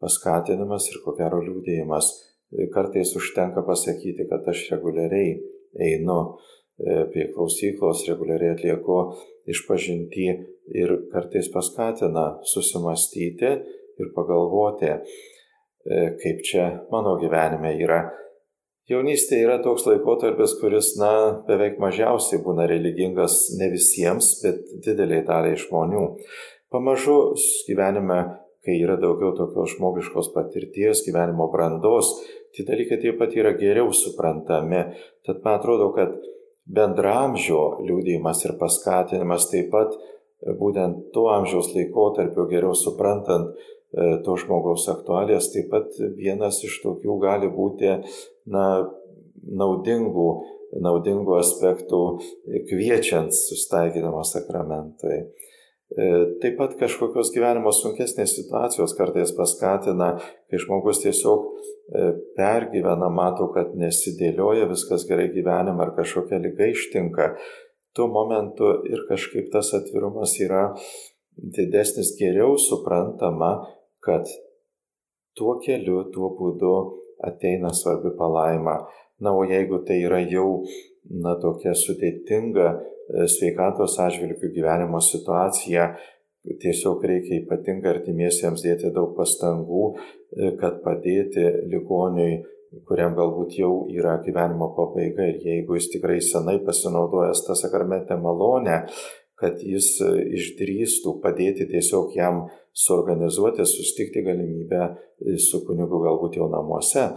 paskatinimas 0.02 0.88
ir 0.90 1.04
ko 1.04 1.14
gero 1.20 1.42
liūdėjimas. 1.44 2.10
E, 2.50 2.70
kartais 2.74 3.14
užtenka 3.20 3.62
pasakyti, 3.68 4.26
kad 4.32 4.48
aš 4.50 4.70
reguliariai 4.72 5.36
einu 5.92 6.18
e, 6.24 6.53
prie 6.78 7.28
klausyklos, 7.36 8.08
reguliariai 8.10 8.56
atlieku 8.56 8.98
išpažinti 9.50 10.28
ir 10.74 10.96
kartais 11.12 11.50
paskatina 11.54 12.40
susimastyti 12.54 13.52
ir 14.00 14.12
pagalvoti, 14.16 14.90
e, 14.90 16.04
kaip 16.22 16.44
čia 16.48 16.68
mano 16.92 17.18
gyvenime 17.22 17.76
yra. 17.84 18.04
Jaunystė 18.90 19.40
yra 19.46 19.62
toks 19.64 19.86
laikotarpis, 19.88 20.58
kuris, 20.60 20.96
na, 21.00 21.12
beveik 21.48 21.78
mažiausiai 21.80 22.42
būna 22.44 22.66
religingas 22.68 23.54
ne 23.60 23.70
visiems, 23.72 24.34
bet 24.44 24.60
dideliai 24.84 25.24
daliai 25.28 25.60
žmonių. 25.60 26.08
Pamažu 26.74 27.16
gyvenime, 27.70 28.20
kai 28.66 28.76
yra 28.82 28.98
daugiau 29.00 29.32
tokios 29.38 29.78
žmogiškos 29.78 30.34
patirties, 30.36 31.04
gyvenimo 31.06 31.48
brandos, 31.54 32.12
tie 32.56 32.66
dalykai 32.68 33.00
taip 33.00 33.20
pat 33.22 33.36
yra 33.40 33.54
geriau 33.60 33.92
suprantami. 33.96 34.84
Tad 35.24 35.40
man 35.46 35.62
atrodo, 35.62 35.92
kad 35.96 36.18
bendramžio 36.66 37.62
liūdėjimas 37.84 38.44
ir 38.48 38.56
paskatinimas 38.60 39.50
taip 39.52 39.70
pat 39.74 39.96
būtent 40.60 41.12
tuo 41.16 41.30
amžiaus 41.34 41.72
laikotarpiu 41.76 42.48
geriau 42.52 42.76
suprantant 42.76 43.54
e, 43.54 44.20
to 44.26 44.36
žmogaus 44.40 44.88
aktualijas, 44.92 45.52
taip 45.54 45.70
pat 45.72 45.96
vienas 46.18 46.62
iš 46.68 46.80
tokių 46.84 47.18
gali 47.24 47.52
būti 47.52 47.94
na, 48.52 48.66
naudingų, 49.44 50.28
naudingų 50.84 51.38
aspektų 51.40 52.02
kviečiant 52.70 53.36
sustaikinimo 53.36 54.24
sakramentai. 54.28 55.24
E, 55.94 56.06
taip 56.42 56.56
pat 56.58 56.74
kažkokios 56.80 57.30
gyvenimo 57.36 57.70
sunkesnės 57.76 58.34
situacijos 58.40 58.96
kartais 58.98 59.34
paskatina, 59.38 60.16
kai 60.50 60.62
žmogus 60.62 61.04
tiesiog 61.04 61.44
e, 61.46 62.08
pergyvena, 62.38 63.12
mato, 63.14 63.52
kad 63.54 63.76
nesidėlioja 63.78 64.66
viskas 64.72 65.06
gerai 65.10 65.28
gyvenime 65.36 65.86
ar 65.86 65.94
kažkokia 65.98 66.42
lyga 66.42 66.72
ištinka 66.72 67.34
tuo 67.94 68.08
momentu 68.10 68.72
ir 68.90 69.06
kažkaip 69.10 69.52
tas 69.54 69.70
atvirumas 69.78 70.34
yra 70.42 70.72
didesnis, 71.38 72.16
geriau 72.18 72.58
suprantama, 72.58 73.54
kad 74.02 74.26
tuo 75.38 75.58
keliu, 75.62 76.04
tuo 76.14 76.34
būdu 76.38 76.74
ateina 77.26 77.74
svarbi 77.74 78.14
palaima. 78.18 78.80
Na, 79.22 79.34
o 79.38 79.46
jeigu 79.46 79.84
tai 79.88 80.02
yra 80.08 80.20
jau, 80.26 80.64
na, 81.06 81.38
tokia 81.42 81.76
sudėtinga 81.78 82.74
sveikatos 83.10 83.98
atžvilgių 84.00 84.50
gyvenimo 84.56 85.02
situacija, 85.04 85.92
tiesiog 86.64 87.04
reikia 87.08 87.40
ypatingai 87.42 87.92
artimiesiems 87.98 88.64
dėti 88.66 88.92
daug 88.96 89.14
pastangų, 89.18 89.86
e, 89.94 90.56
kad 90.60 90.82
padėti 90.84 91.46
ligoniui 91.72 92.42
kuriam 92.88 93.14
galbūt 93.18 93.58
jau 93.60 93.74
yra 93.94 94.18
gyvenimo 94.26 94.72
pabaiga. 94.78 95.28
Ir 95.30 95.42
jeigu 95.46 95.78
jis 95.78 95.92
tikrai 95.94 96.20
senai 96.26 96.58
pasinaudojęs 96.66 97.44
tą 97.46 97.56
sakramentę 97.60 98.18
malonę, 98.18 98.84
kad 99.40 99.62
jis 99.62 99.96
e, 100.02 100.12
išdrįstų 100.40 101.18
padėti 101.24 101.68
tiesiog 101.70 102.14
jam 102.18 102.46
suorganizuoti, 102.86 103.66
sustikti 103.68 104.24
galimybę 104.26 104.84
e, 104.84 105.38
su 105.38 105.64
kunigu 105.68 106.02
galbūt 106.06 106.40
jau 106.40 106.50
namuose, 106.52 107.12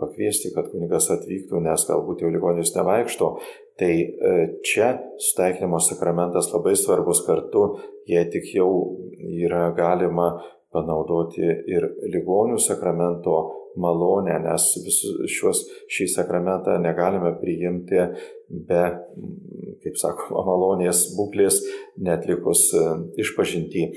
pakviesti, 0.00 0.52
kad 0.54 0.70
kunigas 0.72 1.10
atvyktų, 1.12 1.60
nes 1.64 1.84
galbūt 1.88 2.24
jau 2.24 2.30
ligonis 2.32 2.72
nevaikšto. 2.76 3.32
Tai 3.78 3.92
e, 3.92 4.36
čia 4.66 4.94
sutaikinimo 5.22 5.80
sakramentas 5.82 6.50
labai 6.54 6.74
svarbus 6.76 7.22
kartu, 7.26 7.66
jei 8.08 8.24
tik 8.32 8.48
jau 8.56 8.70
yra 9.28 9.68
galima 9.76 10.32
panaudoti 10.74 11.44
ir 11.70 11.86
ligonių 12.12 12.58
sakramento 12.60 13.36
malonę, 13.78 14.34
nes 14.42 14.64
visus 14.84 15.20
šios, 15.30 15.62
šį 15.92 16.08
sakramentą 16.16 16.76
negalime 16.82 17.30
priimti 17.40 18.00
be, 18.48 18.82
kaip 19.84 20.00
sakoma, 20.00 20.42
malonės 20.48 21.06
būklės 21.16 21.60
netlikus 22.02 22.68
e, 22.74 22.86
išpažinti. 23.22 23.88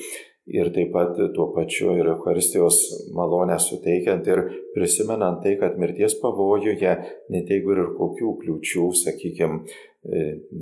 Ir 0.50 0.72
taip 0.74 0.90
pat 0.90 1.14
tuo 1.36 1.52
pačiu 1.54 1.92
ir 2.00 2.08
Euharistijos 2.16 2.78
malonę 3.14 3.60
suteikiant 3.62 4.26
ir 4.26 4.40
prisimenant 4.74 5.44
tai, 5.44 5.54
kad 5.62 5.78
mirties 5.78 6.16
pavojuje, 6.18 6.94
net 7.30 7.52
jeigu 7.54 7.76
ir 7.76 7.92
kokių 8.00 8.32
kliūčių, 8.42 8.88
sakykime, 9.04 9.60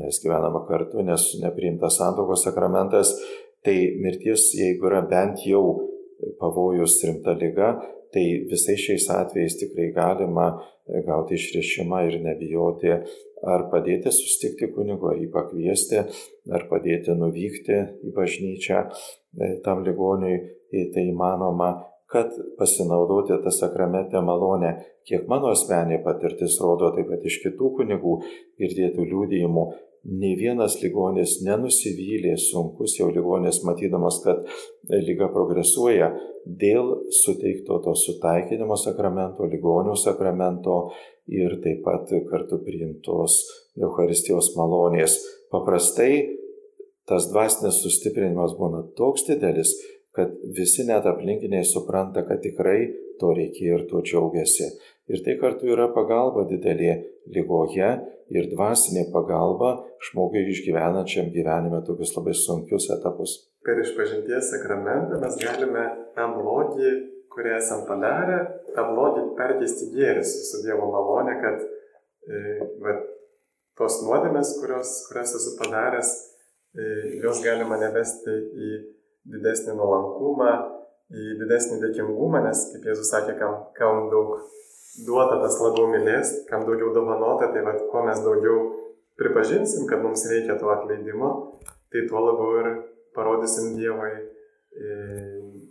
nes 0.01 0.19
gyvenama 0.19 0.65
kartu, 0.67 0.99
nes 1.07 1.29
nepriimtas 1.39 1.95
santokos 2.01 2.43
sakramentas, 2.43 3.13
tai 3.63 3.77
mirties, 4.03 4.49
jeigu 4.59 4.91
yra 4.91 4.99
bent 5.07 5.45
jau 5.47 5.63
pavojus 6.41 6.99
rimta 7.07 7.37
lyga, 7.39 7.77
tai 8.11 8.25
visais 8.51 8.83
šiais 8.83 9.07
atvejais 9.15 9.55
tikrai 9.61 9.93
galima 9.95 10.49
gauti 11.07 11.37
išrišimą 11.37 12.03
ir 12.09 12.19
nebijoti 12.25 12.91
ar 13.47 13.69
padėti 13.71 14.11
sustikti 14.11 14.67
kunigo, 14.75 15.13
ar 15.13 15.19
jį 15.21 15.29
pakviesti, 15.31 16.03
ar 16.51 16.67
padėti 16.67 17.15
nuvykti 17.15 17.79
į 18.09 18.13
bažnyčią 18.17 18.83
tam 19.65 19.83
ligoniui, 19.85 20.39
tai 20.93 21.05
įmanoma, 21.09 21.73
kad 22.09 22.33
pasinaudoti 22.57 23.37
tą 23.43 23.51
sakramentę 23.53 24.21
malonę, 24.25 24.73
kiek 25.05 25.27
mano 25.29 25.51
asmenė 25.53 26.01
patirtis 26.05 26.57
rodo, 26.61 26.89
taip 26.95 27.11
pat 27.11 27.25
iš 27.29 27.37
kitų 27.43 27.69
kunigų 27.77 28.15
girdėtų 28.61 29.05
liūdėjimų, 29.11 29.65
nei 30.19 30.33
vienas 30.39 30.79
ligonis 30.81 31.37
nenusivylė, 31.45 32.33
sunkus 32.39 32.95
jau 32.97 33.09
ligonis, 33.13 33.61
matydamas, 33.67 34.21
kad 34.23 34.47
lyga 34.89 35.29
progresuoja 35.33 36.13
dėl 36.45 36.95
suteikto 37.13 37.81
to 37.83 37.93
sutaikinimo 37.99 38.77
sakramento, 38.79 39.45
ligonių 39.51 39.97
sakramento 39.99 40.79
ir 41.29 41.59
taip 41.63 41.83
pat 41.85 42.09
kartu 42.31 42.61
priimtos 42.65 43.41
Euharistijos 43.77 44.55
malonės. 44.57 45.19
Paprastai 45.53 46.38
tas 47.09 47.29
dvasinis 47.31 47.81
sustiprinimas 47.83 48.55
būna 48.59 48.83
toks 48.97 49.25
didelis, 49.29 49.73
kad 50.15 50.31
visi 50.57 50.85
net 50.87 51.05
aplinkiniai 51.09 51.65
supranta, 51.65 52.25
kad 52.27 52.41
tikrai 52.43 52.79
to 53.19 53.33
reikia 53.35 53.75
ir 53.75 53.85
tuo 53.89 54.01
džiaugiasi. 54.05 54.69
Ir 55.09 55.23
tai 55.25 55.35
kartu 55.41 55.69
yra 55.73 55.89
pagalba 55.93 56.45
didelė 56.49 56.93
lygoje 57.33 57.89
ir 58.35 58.49
dvasinė 58.53 59.07
pagalba 59.13 59.71
žmogui 60.09 60.45
išgyvenančiam 60.53 61.31
gyvenime 61.33 61.81
tokius 61.85 62.13
labai 62.17 62.35
sunkius 62.37 62.89
etapus. 62.95 63.35
Per 63.65 63.81
išpažinties 63.83 64.51
sakramentą 64.53 65.19
mes 65.21 65.37
galime 65.41 65.85
tą 66.15 66.27
blogį, 66.37 66.91
kurį 67.33 67.55
esam 67.57 67.85
padarę, 67.89 68.39
tą 68.75 68.85
blogį 68.93 69.25
perkeisti 69.37 69.91
gėrį 69.95 70.23
su 70.25 70.61
Dievo 70.63 70.89
malonė, 70.93 71.35
kad 71.43 71.65
e, 71.65 72.43
va, 72.83 72.95
tos 73.79 74.01
nuodėmės, 74.05 74.55
kurios, 74.61 74.93
kurias 75.09 75.35
esu 75.37 75.57
padaręs, 75.59 76.13
e, 76.79 77.19
jos 77.23 77.41
galima 77.43 77.77
nevesti 77.81 78.35
į 78.35 78.69
didesnį 79.33 79.75
nuolankumą, 79.77 80.51
į 81.09 81.35
didesnį 81.41 81.79
dėkingumą, 81.83 82.43
nes, 82.45 82.65
kaip 82.73 82.87
Jėzus 82.89 83.11
sakė, 83.11 83.35
kam, 83.39 83.55
kam 83.77 84.07
daug 84.13 84.37
duota, 85.05 85.39
tas 85.43 85.57
labiau 85.61 85.89
mylės, 85.91 86.33
kam 86.49 86.65
daugiau 86.67 86.93
dovanota, 86.95 87.51
tai 87.53 87.63
vad, 87.65 87.81
kuo 87.91 88.03
mes 88.07 88.21
daugiau 88.25 88.61
pripažinsim, 89.19 89.87
kad 89.89 90.03
mums 90.05 90.25
reikia 90.31 90.57
to 90.59 90.69
atleidimo, 90.73 91.31
tai 91.91 92.05
tuo 92.09 92.23
labiau 92.23 92.61
ir 92.61 92.69
parodysim 93.17 93.75
Dievui 93.77 94.11
e, 94.13 94.93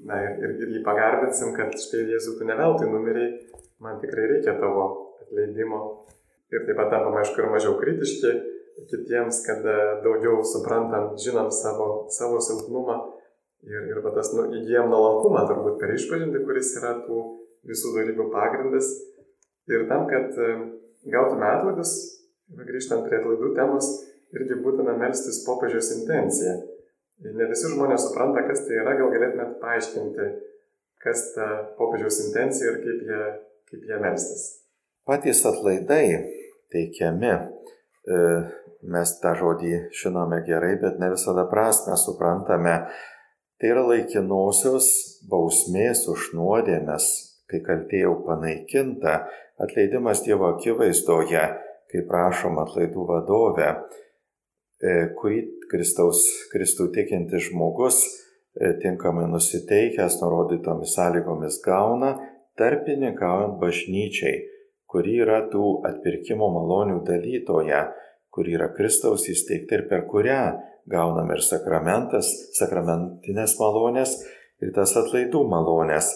na, 0.09 0.21
ir, 0.25 0.43
ir, 0.43 0.55
ir 0.65 0.77
jį 0.77 0.85
pagarbinsim, 0.87 1.55
kad 1.57 1.75
štai 1.79 2.05
Jėzų 2.13 2.39
tu 2.39 2.49
neveltui 2.49 2.91
numeriai, 2.91 3.33
man 3.85 4.01
tikrai 4.03 4.29
reikia 4.35 4.59
tavo 4.61 4.89
atleidimo. 5.23 5.83
Ir 6.49 6.65
taip 6.65 6.79
pat 6.81 6.89
tampam, 6.93 7.19
aišku, 7.21 7.43
ir 7.43 7.51
mažiau 7.53 7.75
kritiški 7.77 8.31
kitiems, 8.89 9.43
kad 9.47 9.65
daugiau 10.05 10.43
suprantam, 10.47 11.13
žinom 11.19 11.51
savo, 11.55 12.07
savo 12.15 12.39
silpnumą 12.45 12.99
Ir, 13.67 13.89
ir 13.91 13.99
tas 14.15 14.31
nu, 14.37 14.45
įgyjam 14.55 14.87
nuolankumą 14.93 15.43
turbūt 15.49 15.81
per 15.81 15.91
išpažinti, 15.97 16.45
kuris 16.47 16.77
yra 16.79 16.93
tų 17.03 17.23
visų 17.67 17.95
darybių 17.97 18.29
pagrindas. 18.31 18.91
Ir 19.69 19.89
tam, 19.91 20.05
kad 20.09 20.37
e, 20.39 20.51
gautume 21.11 21.49
atlaidus, 21.49 21.95
grįžtant 22.69 23.09
prie 23.09 23.19
atlaidų 23.19 23.51
temos, 23.59 23.89
irgi 24.37 24.61
būtina 24.63 24.95
melstis 25.01 25.43
popiežiaus 25.47 25.91
intenciją. 25.97 26.55
Ne 27.35 27.49
visi 27.51 27.73
žmonės 27.73 28.07
supranta, 28.07 28.45
kas 28.47 28.63
tai 28.69 28.79
yra, 28.79 28.95
gal 29.01 29.11
galėtumėt 29.11 29.59
paaiškinti, 29.65 30.29
kas 31.03 31.25
ta 31.35 31.49
popiežiaus 31.81 32.23
intencija 32.29 32.71
ir 32.71 32.79
kaip 32.85 33.05
jie, 33.11 33.23
kaip 33.73 33.91
jie 33.91 34.01
melstis. 34.05 34.45
Patys 35.09 35.43
atlaidai 35.51 36.05
teikiami, 36.71 37.35
e, 38.07 38.23
mes 38.83 39.13
tą 39.23 39.35
žodį 39.39 39.73
žinome 39.97 40.43
gerai, 40.47 40.77
bet 40.81 40.99
ne 41.03 41.11
visada 41.15 41.47
prasme 41.51 41.97
suprantame. 41.99 42.75
Tai 43.59 43.71
yra 43.73 43.83
laikinosios 43.89 44.89
bausmės 45.31 46.05
už 46.13 46.31
nuodėmės, 46.39 47.07
kai 47.51 47.63
kaltė 47.67 48.05
jau 48.05 48.15
panaikinta, 48.27 49.25
atleidimas 49.59 50.23
Dievo 50.23 50.53
akivaizdoje, 50.53 51.43
kaip 51.91 52.07
prašom 52.11 52.61
atlaidų 52.63 53.07
vadovę, 53.09 53.73
e, 53.75 55.09
kurį 55.19 55.41
Kristaus, 55.73 56.23
Kristų 56.53 56.93
tikintis 56.95 57.49
žmogus 57.49 58.05
e, 58.05 58.77
tinkamai 58.85 59.27
nusiteikęs 59.33 60.21
nurodytomis 60.23 60.95
sąlygomis 60.95 61.59
gauna, 61.65 62.15
tarpininkaujant 62.61 63.59
bažnyčiai 63.59 64.39
kuri 64.89 65.21
yra 65.23 65.43
tų 65.53 65.65
atpirkimo 65.89 66.49
malonių 66.55 67.03
dalytoja, 67.07 67.83
kuri 68.35 68.57
yra 68.59 68.71
Kristaus 68.77 69.27
įsteigta 69.31 69.79
ir 69.79 69.87
per 69.91 70.07
kurią 70.11 70.41
gauname 70.89 71.37
ir 71.37 71.45
sakramentas, 71.45 72.31
sakramentinės 72.57 73.57
malonės 73.61 74.17
ir 74.65 74.73
tas 74.77 74.95
atlaidų 74.99 75.45
malonės. 75.49 76.13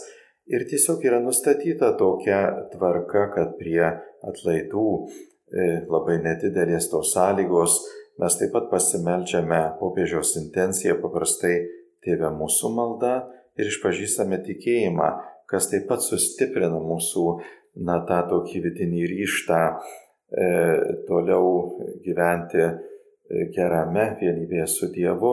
Ir 0.51 0.65
tiesiog 0.69 1.05
yra 1.07 1.21
nustatyta 1.23 1.93
tokia 1.99 2.41
tvarka, 2.73 3.29
kad 3.37 3.53
prie 3.61 3.85
atlaidų 4.27 4.87
e, 4.99 5.67
labai 5.87 6.19
nedidelės 6.25 6.89
tos 6.91 7.13
sąlygos 7.15 7.79
mes 8.21 8.39
taip 8.39 8.53
pat 8.55 8.69
pasimeldžiame 8.73 9.61
popiežiaus 9.81 10.35
intenciją 10.41 10.99
paprastai 11.03 11.55
tėvę 12.05 12.33
mūsų 12.37 12.73
maldą 12.77 13.15
ir 13.59 13.71
išpažįstame 13.71 14.41
tikėjimą, 14.47 15.09
kas 15.51 15.71
taip 15.71 15.89
pat 15.89 16.05
sustiprina 16.05 16.81
mūsų 16.83 17.27
na, 17.87 18.01
tą 18.09 18.21
tokį 18.31 18.65
vidinį 18.67 19.07
ryštą 19.15 19.63
toliau 21.09 21.47
gyventi 22.05 22.63
e, 22.63 22.73
gerame 23.53 24.13
vienybėje 24.21 24.69
su 24.71 24.89
Dievu, 24.95 25.33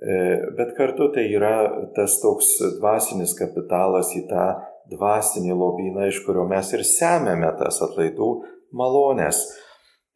e, 0.00 0.18
bet 0.58 0.74
kartu 0.76 1.10
tai 1.14 1.28
yra 1.32 1.54
tas 1.96 2.18
toks 2.22 2.56
dvasinis 2.78 3.34
kapitalas 3.38 4.12
į 4.18 4.26
tą 4.30 4.48
dvasinį 4.92 5.56
lobyną, 5.56 6.08
iš 6.08 6.22
kurio 6.26 6.46
mes 6.48 6.72
ir 6.76 6.84
semėme 6.86 7.50
tas 7.60 7.80
atlaidų 7.84 8.30
malonės. 8.76 9.44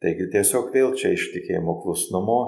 Taigi 0.03 0.27
tiesiog 0.33 0.73
vėl 0.73 0.93
čia 0.99 1.13
iš 1.15 1.29
tikėjimo 1.33 1.77
klusnumo 1.83 2.39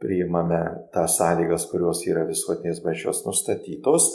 priimame 0.00 0.60
tas 0.94 1.18
sąlygas, 1.20 1.66
kurios 1.70 2.04
yra 2.08 2.24
visuotinės 2.28 2.80
bažnyčios 2.84 3.24
nustatytos 3.26 4.08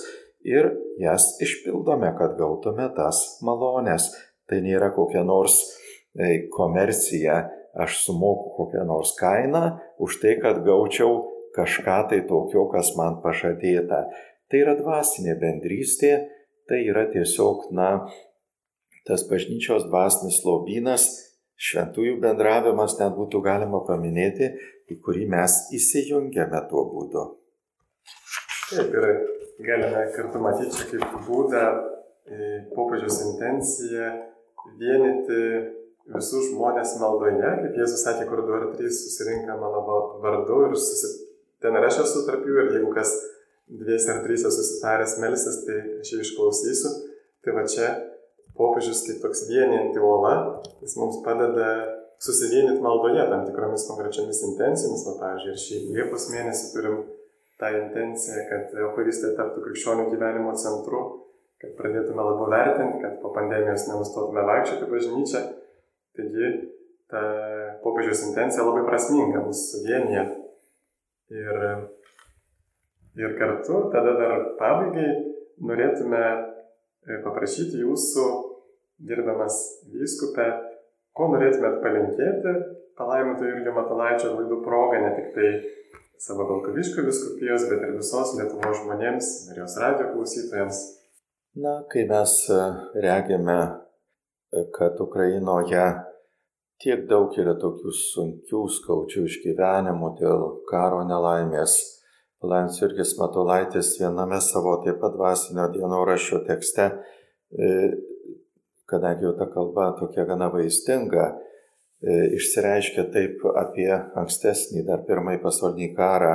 ir 0.46 0.72
jas 1.02 1.36
išpildome, 1.44 2.10
kad 2.18 2.38
gautume 2.40 2.88
tas 2.98 3.22
malonės. 3.46 4.10
Tai 4.50 4.62
nėra 4.62 4.92
kokia 4.94 5.24
nors 5.26 5.58
e, 6.16 6.48
komercija, 6.52 7.44
aš 7.76 8.00
sumoku 8.06 8.54
kokią 8.58 8.86
nors 8.88 9.14
kainą 9.20 9.76
už 10.00 10.20
tai, 10.22 10.38
kad 10.42 10.64
gaučiau 10.64 11.26
kažką 11.56 11.98
tai 12.10 12.22
tokio, 12.28 12.68
kas 12.72 12.94
man 13.00 13.20
pažadėta. 13.24 14.06
Tai 14.52 14.62
yra 14.62 14.76
dvasinė 14.80 15.36
bendrystė, 15.42 16.14
tai 16.70 16.84
yra 16.88 17.06
tiesiog, 17.12 17.70
na, 17.76 18.08
tas 19.08 19.26
bažnyčios 19.30 19.88
dvasinis 19.90 20.42
lobynas, 20.46 21.08
šventųjų 21.56 22.20
bendravimas 22.24 22.98
net 23.00 23.16
būtų 23.18 23.42
galima 23.46 23.82
paminėti, 23.88 24.52
į 24.92 25.00
kurį 25.02 25.26
mes 25.32 25.58
įsijungiame 25.76 26.62
tuo 26.70 26.86
būdu. 26.92 27.26
Taip, 28.70 28.92
ir 28.92 29.08
galime 29.66 30.04
kartu 30.16 30.42
matyti 30.42 30.76
čia 30.78 30.88
kaip 30.92 31.18
būdą 31.28 31.64
e, 31.72 32.38
popiežiaus 32.76 33.22
intenciją 33.30 34.12
vienyti 34.80 35.42
visus 36.18 36.50
žmonės 36.52 36.96
maldoje, 37.02 37.52
kaip 37.62 37.78
Jėzus 37.80 38.04
sakė, 38.06 38.28
kur 38.30 38.44
du 38.48 38.56
ar 38.58 38.68
trys 38.76 39.02
susirinka 39.06 39.58
mano 39.60 39.82
vardu 40.24 40.62
ir 40.70 40.76
susi... 40.80 41.12
ten 41.64 41.78
ir 41.78 41.88
aš 41.88 42.02
esu 42.04 42.24
tarp 42.28 42.46
jų 42.48 42.58
ir 42.62 42.72
jeigu 42.78 42.92
kas 42.96 43.14
dvies 43.82 44.08
ar 44.12 44.22
trys 44.26 44.46
susitaręs 44.46 45.18
melsis, 45.24 45.62
tai 45.68 45.80
aš 46.02 46.14
jį 46.14 46.22
išklausysiu. 46.26 46.94
Tai 47.46 47.56
va 47.58 47.66
čia 47.70 47.92
popiežius 48.58 49.04
kaip 49.08 49.22
toks 49.24 49.46
vieninti 49.50 50.02
uola, 50.02 50.62
jis 50.82 50.96
mums 51.02 51.22
padeda 51.26 51.70
susivienyti 52.26 52.82
maldoje 52.82 53.28
tam 53.30 53.44
tikromis 53.50 53.86
konkrečiamis 53.90 54.42
intencijomis. 54.52 55.06
Va, 55.10 55.18
pavyzdžiui, 55.22 55.54
ir 55.54 55.62
šį 55.66 55.84
Liepos 55.98 56.30
mėnesį 56.34 56.72
turim 56.74 57.04
tą 57.62 57.70
intenciją, 57.84 58.48
kad 58.50 58.74
Euharistija 58.88 59.36
taptų 59.38 59.68
krikščionių 59.68 60.10
gyvenimo 60.14 60.56
centru 60.60 61.04
kad 61.62 61.76
pradėtume 61.80 62.24
labiau 62.24 62.50
vertinti, 62.52 63.02
kad 63.04 63.20
po 63.22 63.32
pandemijos 63.36 63.88
nenustotume 63.90 64.44
vaikščioti 64.50 64.90
bažnyčią. 64.92 65.44
Taigi 66.16 66.50
ta 67.12 67.22
popiežiaus 67.84 68.24
intencija 68.30 68.66
labai 68.66 68.86
prasminga, 68.88 69.44
mūsų 69.46 69.84
vienyje. 69.86 70.26
Ir, 71.36 71.62
ir 73.18 73.38
kartu 73.40 73.86
tada 73.94 74.14
dar 74.20 74.44
pabaigai 74.60 75.08
norėtume 75.66 76.22
e, 76.22 77.20
paprašyti 77.26 77.82
jūsų, 77.82 78.26
gerbiamas 79.10 79.58
vyskupė, 79.94 80.50
ko 81.16 81.30
norėtumėt 81.34 81.80
palinkėti 81.84 82.56
palaiminto 82.96 83.48
Jurgio 83.48 83.74
Matalaičio 83.76 84.34
laidų 84.36 84.62
progą, 84.64 85.02
ne 85.04 85.12
tik 85.18 85.32
tai 85.36 85.50
savo 86.22 86.46
Balkaviškio 86.48 87.04
viskupijos, 87.10 87.68
bet 87.72 87.84
ir 87.84 87.96
visos 87.98 88.36
Lietuvos 88.38 88.80
žmonėms, 88.84 89.32
Marijos 89.50 89.76
radio 89.82 90.12
klausytojams. 90.14 90.82
Na, 91.60 91.80
kai 91.92 92.06
mes 92.08 92.36
e, 92.52 92.62
regime, 93.04 93.60
e, 94.52 94.66
kad 94.76 95.00
Ukrainoje 95.04 95.84
tiek 96.84 97.06
daug 97.10 97.36
yra 97.40 97.56
tokių 97.62 97.94
sunkių, 98.00 98.64
skaudžių 98.78 99.26
išgyvenimų 99.30 100.12
dėl 100.22 100.48
karo 100.70 101.04
nelaimės, 101.08 101.78
Palaimis 102.44 102.78
Jurgis 102.82 103.16
Matulaitis 103.18 103.96
viename 103.98 104.38
savo 104.44 104.76
taip 104.84 105.00
pat 105.02 105.16
dvasinio 105.16 105.70
dienoraščio 105.74 106.44
tekste, 106.46 106.92
e, 107.56 107.70
kadangi 108.92 109.26
jau 109.26 109.34
ta 109.40 109.48
kalba 109.54 109.94
tokia 109.98 110.28
gana 110.30 110.52
vaizdinga, 110.54 111.32
išsireiškia 112.06 113.08
taip 113.14 113.46
apie 113.58 113.90
ankstesnį, 114.20 114.84
dar 114.86 115.06
pirmąjį 115.08 115.40
pasaulinį 115.42 115.88
karą, 115.98 116.34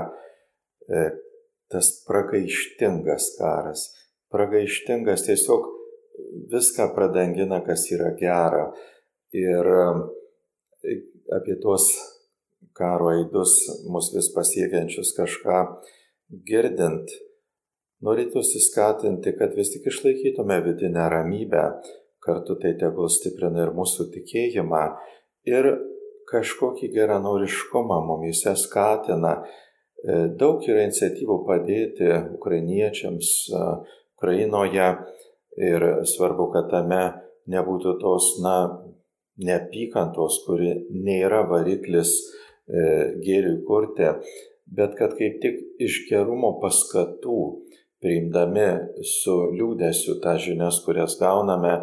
tas 1.70 1.91
pragaištingas 2.09 3.34
karas. 3.38 3.84
Pragaištingas, 4.34 5.26
tiesiog 5.28 5.68
viską 6.51 6.91
pradangina, 6.95 7.61
kas 7.66 7.86
yra 7.95 8.11
gera. 8.18 8.70
Ir 9.34 9.70
e, 9.70 9.84
apie 11.36 11.56
tuos 11.62 11.88
karo 12.76 13.10
eidus 13.14 13.56
mus 13.90 14.10
vis 14.14 14.30
pasiekiančius 14.34 15.12
kažką 15.16 15.58
girdint, 16.46 17.10
norėtųsi 18.04 18.62
skatinti, 18.64 19.34
kad 19.38 19.56
vis 19.58 19.72
tik 19.74 19.88
išlaikytume 19.90 20.60
vidinę 20.64 21.08
ramybę, 21.12 21.64
kartu 22.24 22.56
tai 22.60 22.74
tegul 22.80 23.10
stiprina 23.12 23.66
ir 23.66 23.74
mūsų 23.76 24.10
tikėjimą 24.14 24.84
ir 25.50 25.70
kažkokį 26.30 26.92
geranoriškumą 26.94 27.98
mumise 28.06 28.54
skatina. 28.56 29.40
E, 29.40 30.28
daug 30.40 30.62
yra 30.68 30.86
iniciatyvų 30.86 31.40
padėti 31.48 32.12
ukrainiečiams, 32.38 33.32
Ukrainoje 34.20 34.88
ir 35.56 35.84
svarbu, 36.04 36.50
kad 36.52 36.68
tame 36.68 37.04
nebūtų 37.48 37.94
tos, 38.02 38.34
na, 38.44 38.56
neapykantos, 39.45 40.43
kuri 40.47 40.74
nėra 40.93 41.43
variklis 41.51 42.12
e, 42.20 42.84
gėriui 43.24 43.61
kurti, 43.66 44.12
bet 44.70 44.97
kad 44.99 45.16
kaip 45.18 45.41
tik 45.43 45.59
iš 45.82 46.05
gerumo 46.11 46.57
paskatų, 46.62 47.41
priimdami 48.01 48.68
su 49.05 49.34
liūdėsiu 49.53 50.20
tą 50.24 50.36
žinias, 50.41 50.80
kurias 50.86 51.18
gauname, 51.20 51.82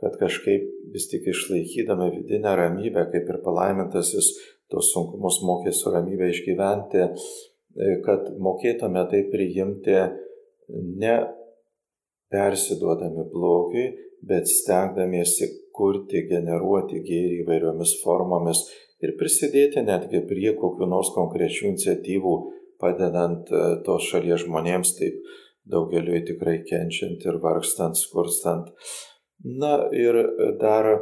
kad 0.00 0.18
kažkaip 0.20 0.66
vis 0.92 1.08
tik 1.10 1.26
išlaikydami 1.32 2.10
vidinę 2.18 2.52
ramybę, 2.60 3.06
kaip 3.12 3.32
ir 3.32 3.40
palaimintasis 3.44 4.34
tos 4.70 4.92
sunkumus 4.92 5.40
mokė 5.46 5.72
su 5.74 5.90
ramybė 5.94 6.30
išgyventi, 6.34 7.06
e, 7.06 7.96
kad 8.06 8.30
mokėtume 8.42 9.06
tai 9.10 9.24
priimti 9.32 9.98
ne 11.02 11.16
persiduodami 12.32 13.26
blogiui, 13.32 13.86
bet 14.26 14.48
stengdamiesi 14.50 15.48
kurti, 15.76 16.24
generuoti 16.30 17.02
gėrį 17.06 17.42
įvairiomis 17.44 17.96
formomis 18.02 18.64
ir 19.04 19.16
prisidėti 19.20 19.84
netgi 19.84 20.22
prie 20.28 20.52
kokių 20.58 20.88
nors 20.90 21.12
konkrečių 21.14 21.72
iniciatyvų 21.72 22.36
padedant 22.80 23.50
e, 23.50 23.64
tos 23.86 24.08
šalies 24.10 24.44
žmonėms, 24.44 24.94
taip 24.98 25.20
daugeliu 25.66 26.18
tikrai 26.26 26.60
kenčiant 26.68 27.24
ir 27.26 27.40
vargstant, 27.42 27.98
skurstant. 27.98 28.72
Na 29.44 29.86
ir 29.92 30.16
dar 30.60 30.88
e, 30.92 30.98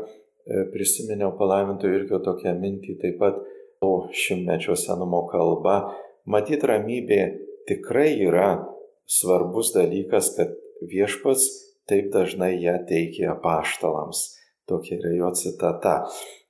prisiminiau 0.75 1.35
palaiminto 1.39 1.91
irgi 1.91 2.20
tokią 2.25 2.55
mintį, 2.61 2.99
taip 3.03 3.18
pat 3.22 3.41
to 3.83 3.93
šimtmečio 4.25 4.77
senumo 4.79 5.25
kalba. 5.31 5.95
Matyt, 6.31 6.64
ramybė 6.64 7.20
tikrai 7.68 8.14
yra 8.25 8.57
svarbus 9.11 9.75
dalykas, 9.75 10.33
kad 10.39 10.55
viešpats 10.89 11.49
taip 11.89 12.11
dažnai 12.14 12.55
ją 12.62 12.79
teikė 12.89 13.29
apaštalams. 13.35 14.31
Tokia 14.69 14.99
yra 14.99 15.12
jo 15.19 15.31
citata. 15.37 15.99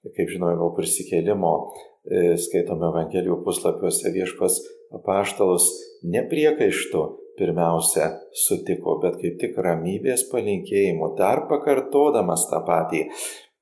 Kaip 0.04 0.30
žinome, 0.30 0.58
po 0.60 0.70
prisikėlimo 0.76 1.52
e, 1.58 2.36
skaitome 2.38 2.86
Evangelijų 2.90 3.40
puslapiuose 3.46 4.12
viešpas 4.14 4.60
apaštalus 4.94 5.70
nepriekaištų 6.06 7.04
pirmiausia 7.38 8.12
sutiko, 8.44 8.98
bet 9.02 9.18
kaip 9.22 9.40
tik 9.40 9.58
ramybės 9.66 10.28
palinkėjimu, 10.30 11.14
dar 11.18 11.46
pakartodamas 11.50 12.46
tą 12.52 12.60
patį. 12.68 13.06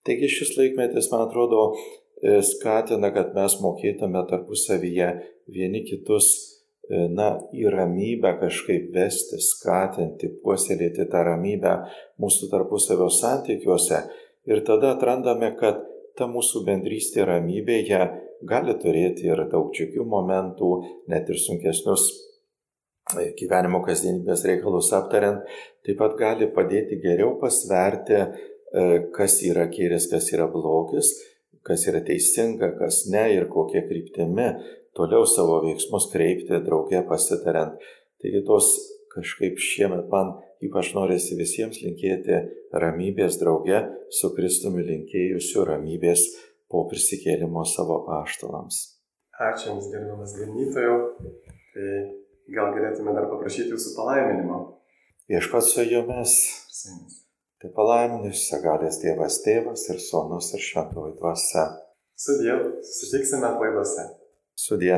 Taigi 0.04 0.28
šis 0.28 0.56
laikmetis, 0.58 1.08
man 1.14 1.28
atrodo, 1.28 1.70
e, 2.20 2.40
skatina, 2.44 3.14
kad 3.14 3.32
mes 3.38 3.56
mokėtume 3.62 4.26
tarpusavyje 4.28 5.14
vieni 5.54 5.86
kitus 5.86 6.34
E, 6.90 7.06
na, 7.14 7.28
į 7.54 7.70
ramybę 7.70 8.34
kažkaip 8.40 8.90
vesti, 8.94 9.38
skatinti, 9.40 10.32
puoselėti 10.42 11.06
tą 11.12 11.22
ramybę 11.28 11.76
mūsų 12.20 12.50
tarpusavio 12.50 13.06
santykiuose. 13.12 14.02
Ir 14.50 14.64
tada 14.66 14.96
atrandame, 14.96 15.52
kad 15.58 15.80
ta 16.18 16.26
mūsų 16.30 16.64
bendrystė 16.66 17.26
ramybėje 17.28 18.02
gali 18.48 18.74
turėti 18.82 19.28
ir 19.30 19.44
daug 19.52 19.70
džiugių 19.74 20.04
momentų, 20.08 20.70
net 21.12 21.30
ir 21.30 21.38
sunkesnius 21.38 22.08
e, 23.14 23.30
gyvenimo 23.38 23.82
kasdienybės 23.86 24.42
reikalus 24.50 24.90
aptariant, 24.98 25.46
taip 25.86 26.00
pat 26.00 26.16
gali 26.18 26.50
padėti 26.54 26.98
geriau 27.04 27.36
pasverti, 27.40 28.18
e, 28.18 28.86
kas 29.14 29.38
yra 29.46 29.68
gėris, 29.70 30.10
kas 30.10 30.32
yra 30.34 30.50
blogis, 30.50 31.14
kas 31.62 31.86
yra 31.86 32.02
teisinga, 32.02 32.74
kas 32.80 33.04
ne 33.14 33.28
ir 33.36 33.46
kokie 33.52 33.84
kryptimi 33.86 34.50
toliau 34.96 35.26
savo 35.28 35.60
veiksmus 35.64 36.08
kreipti 36.12 36.58
drauge 36.66 37.00
pasitariant. 37.08 37.78
Taigi 38.22 38.42
tos 38.46 38.74
kažkaip 39.14 39.60
šiemet 39.60 40.08
man 40.12 40.34
ypač 40.62 40.92
norisi 40.96 41.36
visiems 41.38 41.80
linkėti 41.82 42.38
ramybės 42.84 43.38
drauge 43.40 43.82
su 44.14 44.32
Kristumi 44.36 44.84
linkėjusiu 44.86 45.66
ramybės 45.68 46.24
po 46.70 46.86
prisikėlimo 46.90 47.64
savo 47.68 48.02
paštalams. 48.06 48.82
Ačiū 49.42 49.72
Jums, 49.72 49.88
gerbiamas 49.92 50.34
ganytojau. 50.38 50.98
Tai 51.72 51.88
gal 52.52 52.74
galėtume 52.76 53.14
dar 53.16 53.28
paprašyti 53.32 53.74
Jūsų 53.74 53.94
palaiminimo. 53.96 54.60
Viešpats 55.30 55.72
su 55.74 55.86
Jumis. 55.88 56.36
Tai 57.62 57.70
palaiminus, 57.76 58.46
sagalės 58.50 58.98
Dievas 59.02 59.38
Tėvas 59.44 59.86
ir 59.92 60.00
Sūnus 60.02 60.50
ir 60.56 60.62
Šventoji 60.62 61.16
Dvasia. 61.20 61.68
Sudėl, 62.18 62.64
susitiksime 62.86 63.52
laidose. 63.58 64.08
Sudie. 64.58 64.96